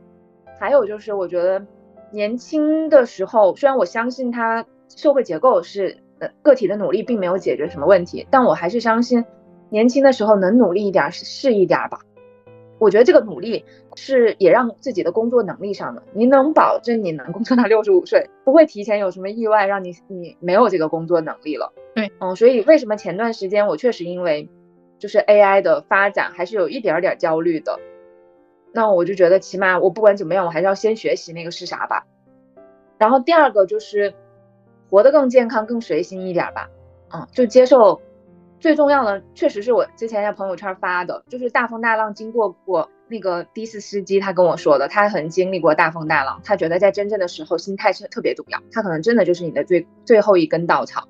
[0.59, 1.65] 还有就是，我觉得
[2.11, 9.25] 年轻的时候，虽然我相信它社会结构是呃个体的努力并没有解决什么问题，但我还是相信
[9.71, 12.01] 年轻的时候能努力一点儿是是一点儿吧。
[12.81, 13.65] 我觉得这个努力
[13.97, 21.73] 是也让自己的工作能力上的，你能保证你能工作到六十五岁，不会提前有什么意外让你你没有这个工作能力了。
[21.95, 24.49] 对，嗯，所以为什么前段时间我确实因为
[24.99, 27.79] 就是 AI 的发展还是有一点点焦虑的。
[28.73, 32.07] 那我就觉得起码我不管怎么样，我还是要先学习那个是啥吧。
[32.99, 34.15] 然后第二个就是
[34.91, 36.69] 活得更健康、更随心一点吧。
[37.13, 38.03] 嗯，就接受
[38.61, 51.09] 最重要的，确实是我之前在朋友圈发的，就是大风大浪经过过那个的士司机他跟我说的，他很经历过大风大浪，他觉得在真正的时候心态是特别重要，他可能真的就是你的最最后一根稻草。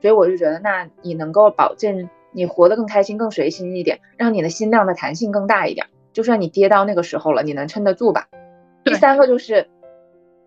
[0.00, 8.28] 所以我就觉得，那你能够保证你活得更开心、更随心一点，让你的心量的弹性更大一点，就算你跌到那个时候了，你能撑得住吧。
[8.84, 9.68] 第三个就是，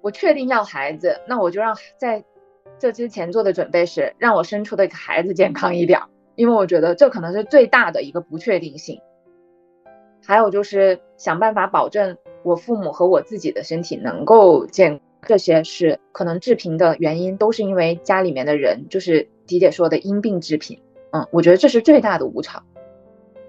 [0.02, 2.24] 我确定要孩子，那我就让在
[2.78, 9.00] 这之前做的准备是让我生出的孩子健康一点儿，因为我觉得这可能是最大的一个不确定性。
[10.26, 20.80] 还有就是想办法保证我父母和我自己的身体能够健，这些是可能致贫的原因，都是因为家里面的人，就是迪姐说的因病致贫。
[21.12, 22.64] 嗯，我觉得这是最大的无常。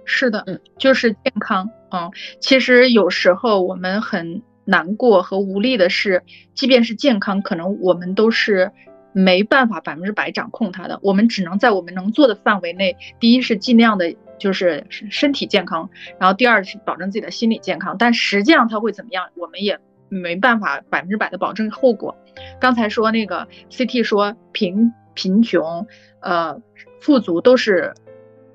[0.05, 1.71] 是的，嗯，就是健康。
[1.91, 6.23] 嗯，其实有时候我们很难过和无力的是，
[6.55, 8.71] 即便是健康，可能我们都是
[9.13, 10.99] 没办法百分之百掌控它的。
[11.03, 17.97] 我们只能在我们能做的范围内，第一是尽量的，就是身体健康，然后第二是保证自己的心理健康。
[17.99, 19.79] 但实际上它会怎么样，我们也
[20.09, 22.17] 没办法百分之百的保证后果。
[22.61, 25.87] 刚才说那个 CT 说贫贫穷，
[26.21, 26.61] 呃，
[27.01, 27.95] 富足都是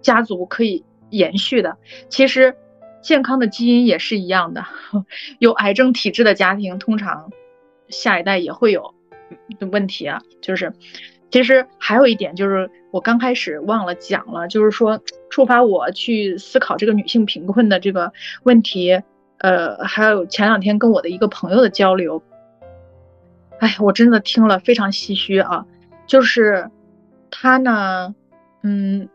[0.02, 1.78] 家族可以延续的。
[2.10, 2.56] 其实
[3.02, 4.66] 健康的基因也是一样的，
[5.40, 7.32] 有癌症体质的家庭，通常
[7.90, 8.94] 下一代也会有
[9.60, 10.22] 的问题啊。
[10.42, 10.74] 就是，
[11.30, 19.02] 其实还有一点就是，我刚开始忘了讲了，就是说触发我去思考这个女性贫困的这个问题。
[19.44, 22.24] 呃，还有前两天跟我的一个朋友的交流，
[23.60, 25.66] 哎，我真的听了非常唏嘘啊。
[26.08, 26.72] 就是
[27.30, 28.16] 他呢，
[28.62, 29.10] 嗯，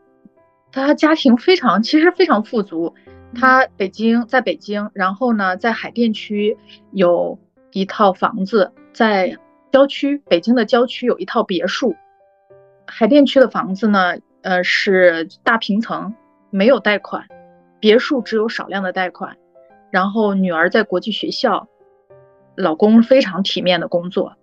[0.70, 2.94] 他家庭非常，其实非常富足。
[3.34, 6.58] 他北京在北京，然后呢，在海淀区
[6.90, 7.38] 有
[7.72, 9.38] 一套房子，在
[9.72, 11.96] 郊区北京的郊区有一套别墅。
[12.86, 16.14] 海淀区的房子呢，呃，是大平层，
[16.50, 17.26] 没有贷款，
[17.80, 19.38] 别墅只有少量的贷款。
[19.90, 21.68] 然后女儿在国际学校，
[22.56, 24.34] 老公非常体面的工作，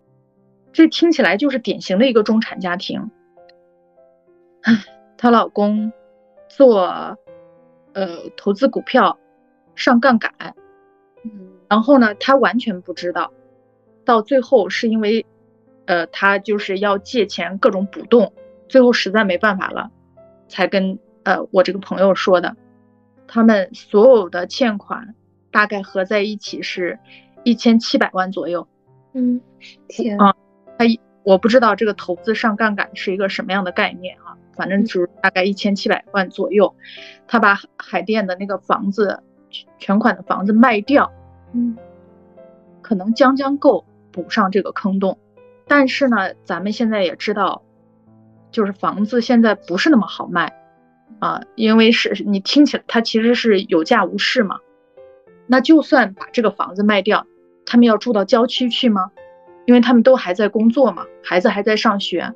[0.71, 3.11] 这听起来就是典型的一个中产家庭。
[4.61, 4.73] 唉，
[5.17, 5.91] 她老公
[6.49, 7.17] 做。
[7.97, 9.17] 呃，投资股票，
[9.73, 10.33] 上杠杆，
[11.23, 13.31] 嗯，然后呢，她完全不知道，
[14.03, 15.25] 到最后是因为，
[15.85, 18.33] 呃，他就是要借钱各种补洞，
[18.67, 19.91] 最后实在没办法了，
[20.49, 22.57] 才跟呃我这个朋友说的，
[23.27, 25.15] 他们所有的欠款
[25.55, 26.99] 大概合在一起是
[27.45, 28.67] 一千七百万左右，
[29.13, 29.39] 嗯，
[29.87, 30.35] 天啊，
[30.77, 30.83] 他
[31.23, 34.35] 我不知道这个投资上杠杆是一个什么样的概念啊。
[34.57, 36.75] 反正就是大概一千七百万左右，
[37.25, 39.23] 他把海淀的那个房子，
[39.79, 41.09] 全款的房子卖掉，
[41.53, 41.77] 嗯，
[42.81, 45.17] 可能将将够补上这个坑洞。
[45.69, 47.63] 但是呢，咱们现在也知道，
[48.51, 50.53] 就是房子现在不是那么好卖
[51.19, 54.59] 啊，因为是你听起来它其实是有价无市嘛。
[55.47, 57.25] 那就算把这个房子卖掉，
[57.65, 59.11] 他们要住到郊区去吗？
[59.65, 62.33] 因为他们都还在工作嘛，孩子还在上学。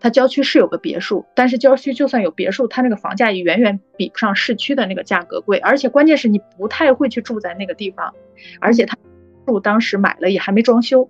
[0.00, 8.12] 他郊区是有个别墅，但是郊区就算有别墅，他那个房价也远远比不上市区的那个价格贵，而且关键是你不太会去住在那个地方，
[8.60, 8.96] 而且他
[9.46, 11.08] 住当时买了也还没装修，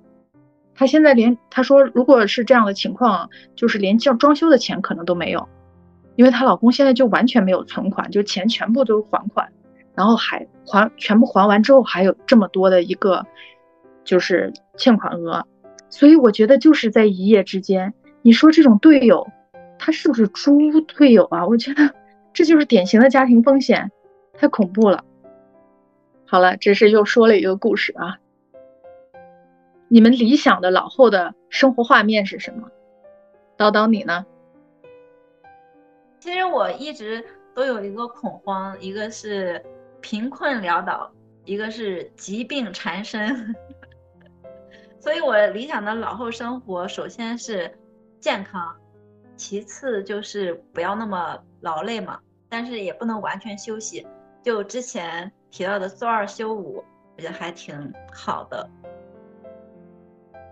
[0.74, 5.48] 他现在连他说如果是这样的情况，就是连装装修的钱可能都没有，
[6.16, 9.50] 因为她老公现在就完全没有存款，就钱全部都还款，
[9.94, 13.26] 然后还还全部还完之后还有这么多的一个
[14.04, 15.44] 就是欠款额，
[15.90, 17.92] 所以我觉得就是在一夜之间。
[18.22, 19.28] 你说这种队友，
[19.78, 21.46] 他是不是猪队友啊？
[21.46, 21.94] 我觉得
[22.32, 23.90] 这就是典型的家庭风险，
[24.34, 25.04] 太恐怖了。
[26.26, 28.18] 好了，这是又说了一个故事啊。
[29.88, 32.70] 你们理想的老后的生活画面是什么？
[33.58, 34.24] 叨叨你呢？
[36.18, 37.22] 其实我一直
[37.54, 39.62] 都有一个恐慌，一个是
[40.02, 41.10] 贫困潦倒，
[41.46, 43.54] 一个是疾病缠身。
[45.00, 47.74] 所以我理想的老后生活，首先是。
[48.20, 48.76] 健康，
[49.34, 54.06] 其次就是不要那么劳累嘛，但是也不能完全休息。
[54.44, 56.76] 就之前提到的做二休五，
[57.16, 58.70] 我觉得还挺好的。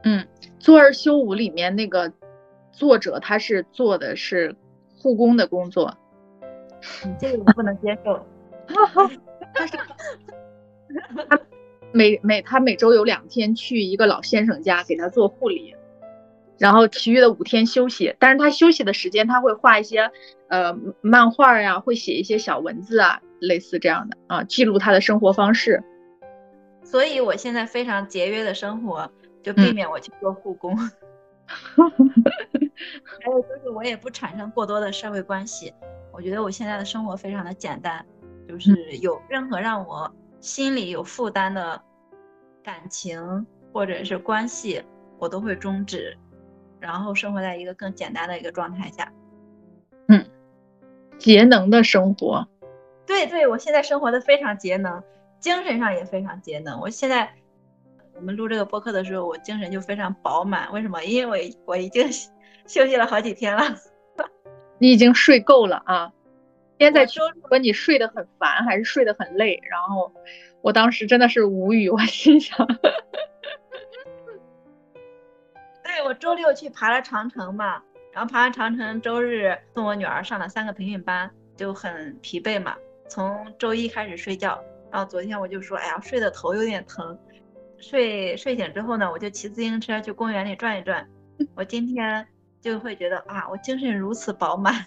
[0.02, 0.26] 嗯，
[0.58, 2.12] 做二休五里面那个
[2.72, 4.52] 作者他是做的是
[4.98, 5.96] 护工的工作，
[7.04, 8.26] 你这个我不能接受。
[9.54, 11.40] 他是他
[11.92, 15.74] 每每他每周有两天去一个老先生家给他做护理。
[16.58, 20.10] 然后其余的五天休息，但是他休息的时间他会画一些
[20.48, 25.82] 呃漫画呀，会写一些小文字啊，类似这样的啊，记录他的生活方式。
[26.84, 29.10] 所以我现在非常节约的生活，
[29.42, 30.76] 就避免我去做护工。
[31.46, 35.72] 还有就是我也不产生过多的社会关系，
[36.12, 38.04] 我觉得我现在的生活非常的简单，
[38.50, 41.80] 就是有任何让我心里有负担的
[42.64, 44.82] 感情或者是关系，
[45.20, 46.16] 我都会终止。
[46.80, 49.12] 然后生活在一个更简单的一个状态下，
[50.08, 50.26] 嗯，
[51.16, 52.44] 节能的生活，
[53.06, 55.00] 对对，我现在生活的非常节能，
[55.38, 56.80] 精神上也非常节能。
[56.80, 57.30] 我现在
[58.16, 60.72] 我们录这个播客的时候，我精神就非常饱满。
[60.72, 61.04] 为什么？
[61.04, 62.10] 因为我已经
[62.66, 63.62] 休息了好几天了。
[64.78, 66.10] 你已经睡够了啊！
[66.80, 70.10] 现在说，如果你睡得很烦，还是睡得很累，然后
[70.62, 72.66] 我当时真的是无语，我心想。
[75.84, 77.82] 对我周六去爬了长城嘛，
[78.14, 82.74] 然后爬完长城，周日送我女儿上了三个培训班，就很疲惫嘛。
[83.10, 84.58] 从周一开始睡觉，
[84.90, 87.18] 然后昨天我就说，哎呀，睡的头有点疼。
[87.76, 91.06] 睡睡醒之后呢，我就骑自行车去公园里转一转。
[91.54, 92.26] 我今天
[92.62, 94.86] 就会觉得啊，我精神如此饱满。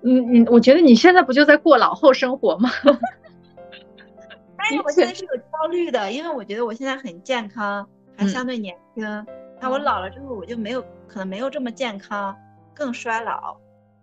[0.00, 2.70] 你 你，我觉得你现在不就在过老后生活吗？
[4.56, 7.88] 但是我现在是有焦虑的，因为我觉得我现在很健康。
[8.14, 9.26] 还相对年轻，
[9.58, 12.36] 那我老了之后我就没有可能没有这么健康，
[12.74, 13.56] 更衰老。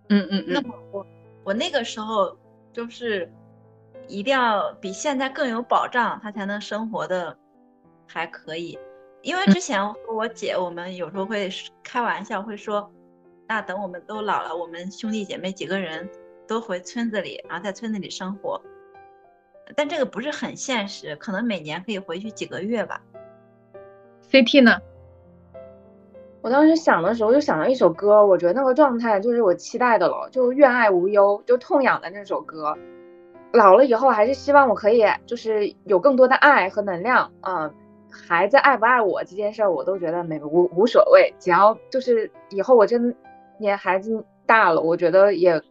[0.10, 0.54] 嗯嗯嗯。
[0.54, 1.06] 那么我
[1.44, 2.36] 我那个时候
[2.74, 3.32] 就是
[4.08, 7.38] 一定要比现在更有保障，他才能生活的
[8.08, 8.78] 还可以。
[9.22, 11.48] 因为之前和我姐，我们有时候会
[11.84, 12.92] 开玩笑，会说，
[13.50, 16.08] 那等我们都老了，我们兄弟姐妹几个人
[16.48, 18.62] 都回村子里，然后在村子里生活。
[19.76, 23.02] 但这个不是很现实，可能每年可以回去几个月吧。
[24.30, 24.80] CT 呢？
[26.42, 32.78] 我当时想的时候就想到一首歌，我觉得那个状态就是我期待的了，就愿爱无忧，就痛痒的那首歌。
[33.52, 37.74] 老了以后还是希望我可以就是有更多的爱和能量啊。
[38.12, 43.16] 孩子爱不爱我这件事儿，我都觉得没无无所谓，只要就是以后我真
[43.60, 45.62] 年孩子大了，我觉得也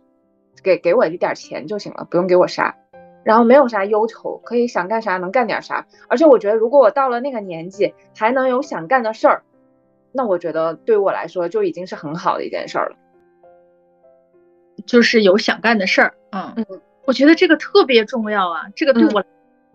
[0.63, 2.77] 给给我一点钱就行了，不用给我啥，
[3.25, 5.87] 然后没有啥忧愁，可以想干啥能干点啥。
[6.09, 9.43] 而且我觉得如果我到了那个年纪还能有想干的事儿。
[10.11, 12.97] 那我觉得对我来说就已经是很好的一件事儿了，
[14.87, 16.15] 就是有想干的事儿。
[16.31, 19.23] 嗯嗯，我觉得这个特别重要啊，这个对我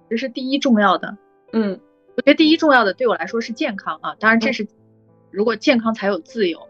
[0.10, 1.16] 这是第一重要的。
[1.54, 1.80] 嗯，
[2.18, 4.68] 我觉得第一重要的对我来说是健康啊，当然这是
[5.30, 6.68] 如果健康才有自由。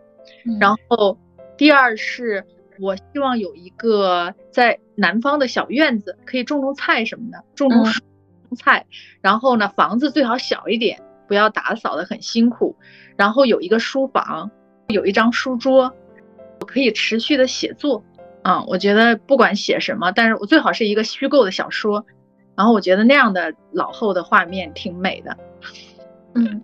[0.59, 1.17] 然后
[1.57, 2.45] 第二是
[2.79, 7.85] 我希望有一个在南方的小院子，可以种种菜什么的，种种
[8.57, 8.85] 菜。
[9.21, 11.01] 然后呢，房子最好小一点。
[11.25, 12.75] 不要打扫的很辛苦，
[13.15, 14.51] 然后有一个书房，
[14.89, 15.91] 有一张书桌，
[16.59, 18.03] 我可以持续的写作。
[18.43, 22.05] 啊，我觉得不管写什么，但是我最好是一个虚构的小说。
[22.55, 25.35] 然后我觉得那样的老后的画面挺美的。
[26.35, 26.61] 嗯，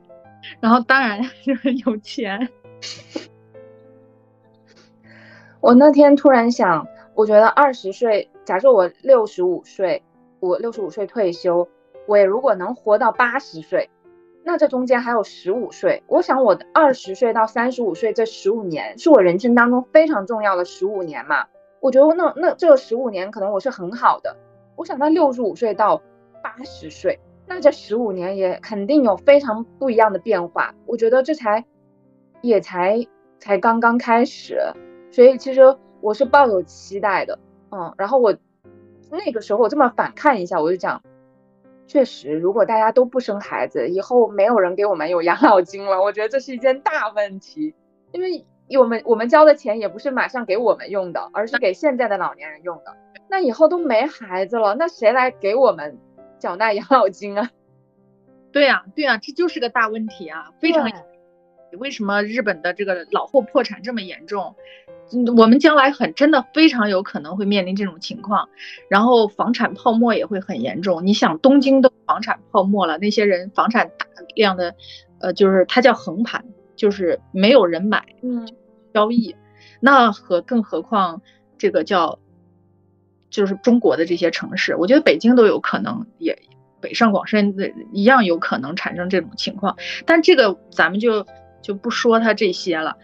[0.60, 2.50] 然后当然 就是有钱。
[5.62, 10.02] 我那天突然想，我觉得二十岁，假设我六十五岁，
[10.40, 11.68] 我六十五岁退休，
[12.08, 13.90] 我也如果能活到八十岁。
[14.46, 21.46] 那这中间还有十五岁，我想我二十岁到三十五岁这十五年是我人生当中非常重要的十五年嘛？
[21.82, 24.38] 我觉得那那这十五年可能我是很好的。
[24.78, 26.02] 我想到六十五岁到
[26.42, 30.74] 八十岁，那这十五年也肯定有非常不一样的变化。
[30.86, 31.66] 我觉得这才
[32.42, 33.06] 也才
[33.40, 34.58] 才刚刚开始，
[35.12, 37.40] 所以其实我是抱有期待的，
[37.72, 37.94] 嗯。
[37.98, 38.36] 然后我
[39.12, 41.02] 那个时候我这么反看一下，我就讲。
[41.88, 47.74] 确实，如果大家都不生孩子，以后没有人给我们有养老金了，我觉得这是一件大问题。
[48.12, 48.46] 因为
[48.78, 52.96] 我们我们交的钱也不是马上给我们用的，而是给现在的老年人用的。
[53.28, 55.98] 那以后都没孩子了，那谁来给我们
[56.38, 57.50] 缴纳养老金啊？
[58.54, 60.92] 对呀，对呀，这就是个大问题啊，非常。
[61.80, 64.56] 为什么日本的这个老后破产这么严重？
[65.12, 68.48] 嗯，我们将来很真的非常有可能会面临这种情况，
[68.90, 71.06] 然后房产泡沫也会很严重。
[71.06, 74.06] 你想，东京都房产泡沫了，那些人房产大
[74.36, 74.76] 量的，
[75.20, 76.46] 呃，就是它叫横盘，
[76.76, 78.48] 就是没有人买，嗯，
[78.94, 79.36] 交易。
[79.80, 81.22] 那和更何况
[81.58, 82.20] 这个叫，
[83.30, 86.38] 就是中国的这些城市，我觉得北京都有可能，也
[86.82, 89.76] 北上广深的一样有可能产生这种情况。
[90.06, 91.26] 但这个咱们就
[91.62, 92.96] 就不说它这些了。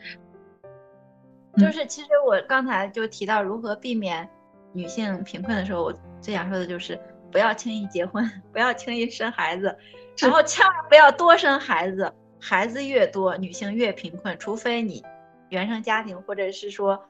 [1.58, 4.28] 就是，其实我刚才就提到如何避免
[4.74, 7.00] 女性贫困的时候，我最想说的就是
[7.32, 9.78] 不要轻易结婚，不要轻易生孩子，
[10.18, 12.14] 然后千万不要多生孩子。
[12.38, 15.04] 孩子越多，女性越贫困，除非你
[15.50, 17.04] 原生家庭或者是说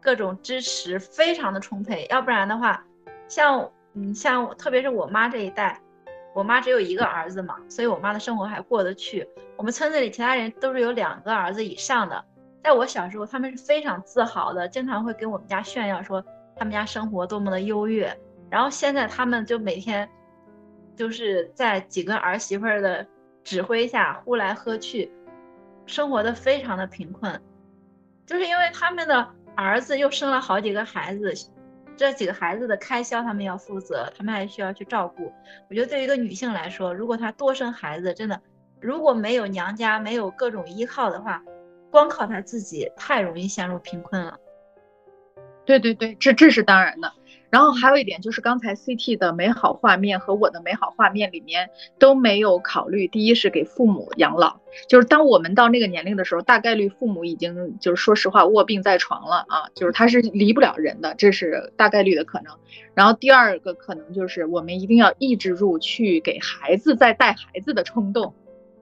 [0.00, 2.84] 各种支持非常的充沛，要不然的话，
[3.26, 5.80] 像嗯像特别是我妈这一代，
[6.32, 9.26] 我妈只有一个儿子嘛，所以我妈的生活还过得去。
[9.56, 12.24] 我们村子里其他人都是有两个儿子以上的。
[12.68, 16.22] 在我小时候，他们是非常自豪的，经常会跟我们家炫耀说
[16.54, 18.14] 他们家生活多么的优越。
[18.50, 20.06] 然后现在他们就每天，
[20.94, 23.06] 就是在几个儿媳妇儿的
[23.42, 25.10] 指挥下呼来喝去，
[25.86, 27.40] 生活的非常的贫困。
[28.26, 31.32] 就是因为他们的儿子又生了好几个孩子，
[31.96, 35.32] 这几个孩子的开销他们要负责，他们还需要去照顾。
[35.70, 38.38] 我觉得对于一个女性来说，如果她多生孩子，真的
[38.78, 41.42] 如果没有娘家没有各种依靠的话。
[41.90, 44.38] 光靠他自己太容易陷入贫困了。
[45.64, 47.12] 对对对，这这是当然的。
[47.50, 53.08] 然后还有一点就是，刚才 CT 的美好画面和我的美好画面里面都没有考虑。
[53.08, 62.54] 第一是给父母养老，就是当我们到那个年龄的时候，大概率父母已经就是说实话卧病在床了啊，就是他是离不了人的，这是大概率的可能。
[62.94, 68.34] 然后第二个可能就是我们一定要抑制住去给孩子再带孩子的冲动。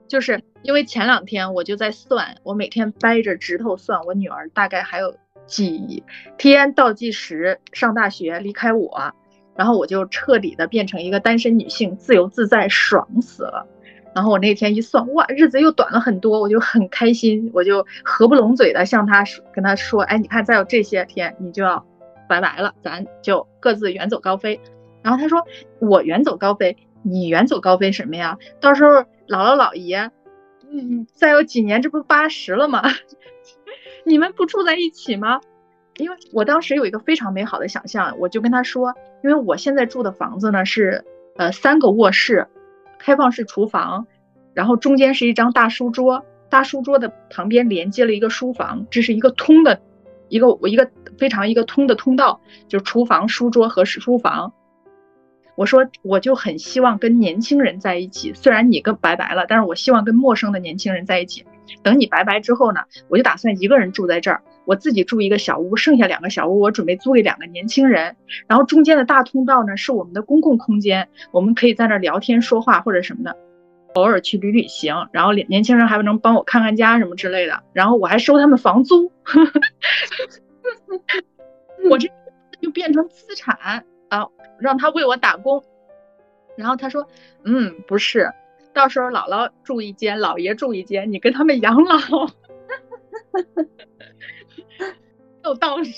[0.07, 6.03] 就是因为前两天我就在算，我每天掰着指头算，我女儿大概还有几
[6.37, 9.13] 天倒计时上大学离开我，
[9.55, 13.67] 然后我就彻底的变成一个单身女性，自由自在，爽死了。
[14.15, 21.85] 然后我那天一算，哇，日子又短了很多，我就很开心，我就合不拢嘴的向她，跟她说，哎，你看再有这些天，你就要
[22.27, 24.59] 拜拜了，咱就各自远走高飞。
[25.03, 25.45] 然后他说
[25.79, 28.37] 我远走高飞，你远走高飞什么呀？
[28.59, 30.09] 到时候姥姥姥爷，
[30.71, 32.81] 嗯，再有几年这不八十了吗？
[34.05, 35.41] 你们不住在一起吗？
[35.97, 41.03] 因为我当时有一个非常美好的想象，我就跟他说，因为我现在住的房子呢是
[41.35, 42.47] 呃三个卧室，
[42.99, 44.07] 开放式厨房，
[44.53, 49.81] 然后中间是一张大书桌，大书桌的旁边连接了一个书房，这是一个通的，
[50.29, 54.53] 一个我一个非常一个通的通道，就是厨房、书桌和书房。
[55.57, 61.43] 我说我就很希望跟年轻人在一起，虽然你跟拜拜了，但是我希望跟陌生的年轻人在一起。
[61.81, 64.43] 等你拜拜之后呢，我就打算一个人住在这儿。
[64.65, 68.15] 我自己住一个小屋，剩下两个小屋我准备租给两个年轻人。
[68.47, 73.35] 然后中间的大通道呢是我们的公共空间，我们可以在那儿聊天说话或者什么的，
[73.95, 75.07] 偶尔去旅旅行。
[75.11, 77.63] 然后年年轻人还能帮我看看家什么之类的。
[77.73, 79.11] 然后我还收他们房租，
[81.89, 82.07] 我这
[82.61, 84.27] 就变成资产啊，
[84.59, 85.63] 让他为我打工。
[86.55, 87.07] 然后他说，
[87.43, 88.31] 嗯，不是，
[88.73, 91.97] 到时候姥姥住一间，姥爷住一间，你跟他们养老。
[95.43, 95.91] 有道理。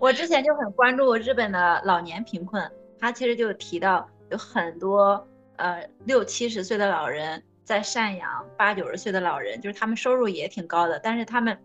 [0.00, 5.26] 我之前就很关注日本的老年贫困，他其实就提到有很多
[5.56, 11.58] 呃六七十岁的老人在赡养八九十岁的老人，就是他们收入也挺高的，但是他们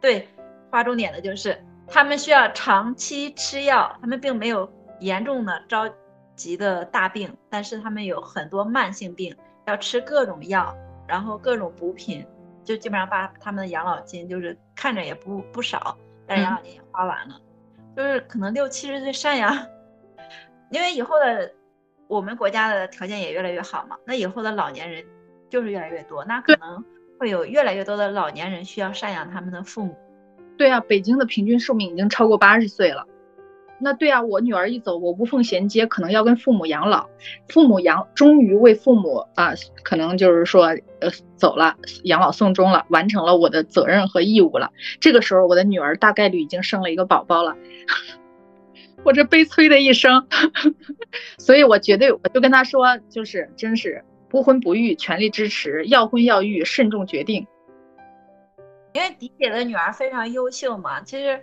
[0.00, 0.26] 对
[0.70, 4.70] 划重点的就是他们需要长期吃药，他们并没有
[5.00, 5.88] 严重的着
[6.34, 9.34] 急的大病，但是他们有很多慢性病，
[9.66, 10.76] 要吃各种药，
[11.06, 12.26] 然后各种补品。
[12.64, 17.40] 就基本上把他们的养老金就是看着也不不少，但是养老金也花完了，
[17.96, 19.56] 就是可能六七十岁赡养，
[20.72, 21.52] 因为以后的
[22.08, 25.04] 我们国家的条件也越来越好嘛，那以后的老年人
[25.48, 26.84] 就是越来越多，那可能
[27.20, 29.96] 会有越来越多的老年人需要赡养他们的父母。
[30.56, 33.06] 对啊，北京的平均寿命已经超过八十岁了。
[33.78, 37.08] 那对啊，我女儿一走，我无缝衔接，可能要跟父母养老，
[37.48, 39.52] 父母养，终于为父母啊，
[39.82, 40.68] 可能就是说，
[41.00, 44.72] 呃，走了，养老送终了，完成了我的责任和义务了。
[44.98, 47.54] 这个时候，我的女儿大概率已经生了一个宝宝了，
[49.04, 50.26] 我这悲催的一生，
[51.36, 57.46] 所以我绝对，我就跟她说，就是真是不婚不育，全力支持；要婚要育，慎重决定。
[58.96, 61.38] 因为迪姐的女儿非常优秀嘛，其实。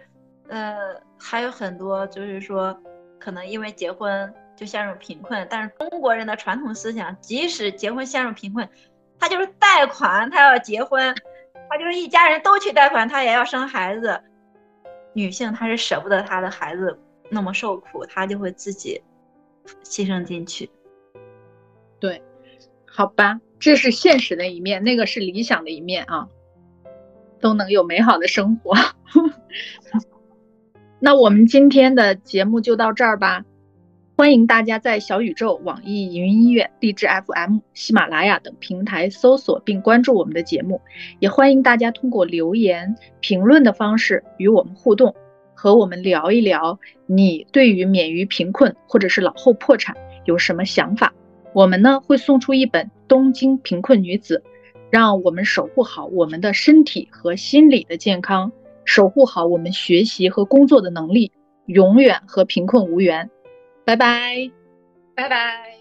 [0.49, 2.77] 呃，还有很多，就是说，
[3.17, 8.67] 可能因为结婚就陷入贫困，但是中国人的传统思想，即使结婚陷入贫困，
[9.17, 11.15] 他就是贷款，他要结婚，
[11.69, 14.21] 他就是一家人都去贷款，他也要生孩子。
[15.13, 16.99] 女性她是舍不得她的孩子
[17.29, 19.01] 那么受苦，她就会自己
[19.85, 20.69] 牺牲进去。
[21.99, 22.21] 对，
[22.85, 26.27] 好吧，这是现实的一面，那个是理想的一面啊，
[27.43, 28.73] 都能有美好的生活。
[30.97, 33.43] 那我们今天的节目就到这儿吧，
[34.15, 40.79] 欢迎大家在小宇宙、网易云音乐、荔枝 FM、喜马拉雅等平台搜索并关注我们的节目，
[41.19, 45.13] 也欢迎大家通过留言、评论的方式与我们互动，
[45.53, 51.13] 和我们聊一聊你对于免于贫困或者是老后破产有什么想法。
[51.51, 54.41] 我们呢会送出一本《东京贫困女子》，
[54.93, 58.51] 让我们守护好我们的身体和心理的健康。
[58.85, 61.31] 守护好我们学习和工作的能力，
[61.65, 63.27] 永远和贫困无缘。
[63.85, 64.51] 拜拜，
[65.15, 65.73] 拜拜。